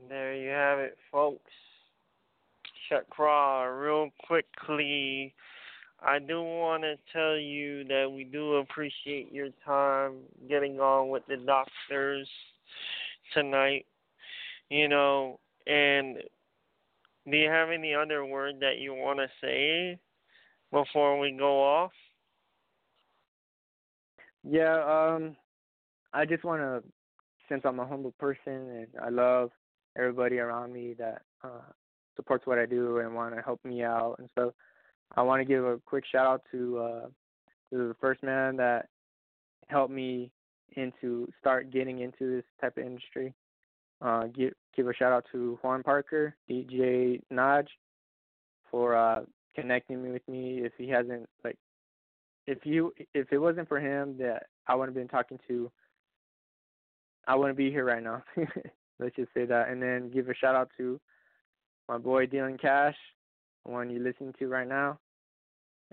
There 0.08 0.34
you 0.34 0.50
have 0.50 0.78
it, 0.78 0.96
folks. 1.12 1.50
Shok-Raw, 2.90 3.64
real 3.64 4.10
quickly, 4.26 5.34
I 6.02 6.18
do 6.18 6.42
want 6.42 6.82
to 6.82 6.96
tell 7.12 7.36
you 7.38 7.84
that 7.84 8.10
we 8.14 8.24
do 8.24 8.56
appreciate 8.56 9.32
your 9.32 9.48
time 9.64 10.16
getting 10.48 10.80
on 10.80 11.08
with 11.08 11.22
the 11.26 11.36
doctors 11.36 12.28
tonight. 13.32 13.86
You 14.68 14.88
know, 14.88 15.38
and 15.66 16.18
do 17.30 17.36
you 17.36 17.48
have 17.48 17.70
any 17.70 17.94
other 17.94 18.24
word 18.24 18.56
that 18.60 18.78
you 18.78 18.94
want 18.94 19.18
to 19.18 19.28
say 19.40 19.98
before 20.70 21.18
we 21.18 21.32
go 21.32 21.62
off? 21.62 21.92
Yeah, 24.42 24.82
um, 24.84 25.36
I 26.12 26.26
just 26.26 26.44
want 26.44 26.60
to, 26.60 26.82
since 27.48 27.62
I'm 27.64 27.80
a 27.80 27.86
humble 27.86 28.12
person 28.18 28.52
and 28.52 28.86
I 29.02 29.08
love 29.08 29.50
everybody 29.96 30.38
around 30.38 30.72
me 30.72 30.94
that 30.98 31.22
uh, 31.42 31.72
supports 32.16 32.46
what 32.46 32.58
I 32.58 32.66
do 32.66 32.98
and 32.98 33.14
want 33.14 33.34
to 33.34 33.42
help 33.42 33.64
me 33.64 33.82
out 33.82 34.16
and 34.18 34.28
stuff. 34.32 34.52
I 35.16 35.22
want 35.22 35.40
to 35.40 35.44
give 35.44 35.64
a 35.64 35.78
quick 35.86 36.04
shout 36.10 36.26
out 36.26 36.42
to 36.52 36.78
uh, 36.78 37.06
to 37.70 37.88
the 37.88 37.96
first 38.00 38.22
man 38.22 38.56
that 38.56 38.88
helped 39.68 39.92
me 39.92 40.30
into 40.76 41.28
start 41.38 41.70
getting 41.70 42.00
into 42.00 42.36
this 42.36 42.44
type 42.60 42.76
of 42.76 42.84
industry. 42.84 43.34
Uh, 44.00 44.24
give 44.26 44.52
give 44.76 44.88
a 44.88 44.94
shout 44.94 45.12
out 45.12 45.24
to 45.32 45.58
Juan 45.62 45.82
Parker, 45.82 46.34
DJ 46.50 47.20
Naj, 47.32 47.66
for 48.70 48.96
uh, 48.96 49.20
connecting 49.54 50.02
me 50.02 50.10
with 50.10 50.26
me. 50.28 50.60
If 50.62 50.72
he 50.76 50.88
hasn't 50.88 51.28
like, 51.44 51.56
if 52.46 52.58
you 52.64 52.92
if 53.14 53.32
it 53.32 53.38
wasn't 53.38 53.68
for 53.68 53.80
him, 53.80 54.16
that 54.18 54.46
I 54.66 54.74
wouldn't 54.74 54.96
have 54.96 55.02
been 55.02 55.08
talking 55.08 55.38
to. 55.48 55.70
I 57.26 57.36
wouldn't 57.36 57.56
be 57.56 57.70
here 57.70 57.84
right 57.84 58.02
now. 58.02 58.22
Let's 59.00 59.16
just 59.16 59.32
say 59.34 59.46
that, 59.46 59.68
and 59.68 59.82
then 59.82 60.10
give 60.10 60.28
a 60.28 60.34
shout 60.34 60.54
out 60.54 60.70
to 60.76 61.00
my 61.88 61.98
boy 61.98 62.26
Dylan 62.26 62.60
Cash, 62.60 62.96
the 63.64 63.72
one 63.72 63.90
you're 63.90 64.02
listening 64.02 64.34
to 64.38 64.48
right 64.48 64.68
now, 64.68 64.98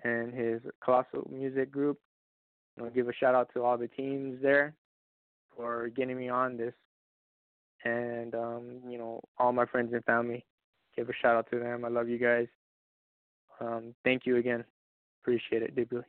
and 0.03 0.33
his 0.33 0.61
Colossal 0.83 1.29
Music 1.31 1.71
Group. 1.71 1.97
I'll 2.79 2.89
give 2.89 3.09
a 3.09 3.13
shout 3.13 3.35
out 3.35 3.49
to 3.53 3.63
all 3.63 3.77
the 3.77 3.87
teams 3.87 4.41
there 4.41 4.73
for 5.55 5.89
getting 5.89 6.17
me 6.17 6.29
on 6.29 6.57
this, 6.57 6.73
and 7.84 8.36
um, 8.36 8.82
you 8.88 8.98
know 8.98 9.22
all 9.38 9.52
my 9.52 9.65
friends 9.65 9.94
and 9.94 10.04
family. 10.06 10.46
Give 10.96 11.10
a 11.10 11.13
shout 11.22 11.36
out 11.36 11.48
to 11.52 11.60
them. 11.60 11.86
I 11.86 11.88
love 11.88 12.10
you 12.10 12.17
guys. 12.17 12.48
Um, 13.60 13.94
thank 14.04 14.26
you 14.26 14.38
again. 14.38 14.63
Appreciate 15.22 15.63
it 15.63 15.76
deeply. 15.76 16.02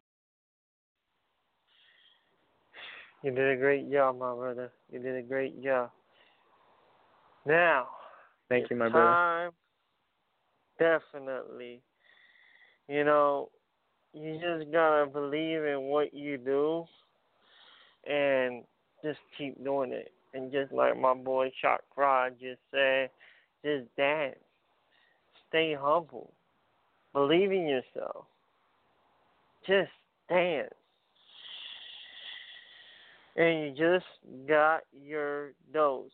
You 3.23 3.31
did 3.31 3.57
a 3.57 3.57
great 3.57 3.91
job, 3.93 4.19
my 4.19 4.35
brother. 4.35 4.73
You 4.91 4.99
did 4.99 5.17
a 5.17 5.23
great 5.23 5.63
job. 5.63 5.91
Now, 7.47 7.89
thank 8.49 8.71
you, 8.71 8.77
my 8.77 8.87
time, 8.87 9.53
brother. 10.79 11.01
Definitely. 11.13 11.81
You 12.89 13.05
know, 13.05 13.51
you 14.13 14.35
just 14.35 14.73
gotta 14.73 15.07
believe 15.07 15.65
in 15.65 15.83
what 15.83 16.13
you 16.13 16.37
do 16.37 16.85
and 18.11 18.65
just 19.05 19.21
keep 19.39 19.63
doing 19.63 19.93
it. 19.93 20.13
And 20.35 20.51
just 20.51 20.73
like 20.73 20.99
my 20.99 21.15
boy 21.15 21.51
Shock 21.61 21.83
Rod 21.97 22.35
just 22.41 22.61
said, 22.71 23.11
just 23.65 23.95
dance. 23.97 24.37
Stay 25.49 25.77
humble. 25.79 26.33
Believe 27.13 27.53
in 27.53 27.67
yourself. 27.67 28.25
Just 29.67 29.91
dance. 30.29 30.73
And 33.37 33.65
you 33.65 33.71
just 33.71 34.49
got 34.49 34.81
your 34.93 35.53
dose 35.73 36.11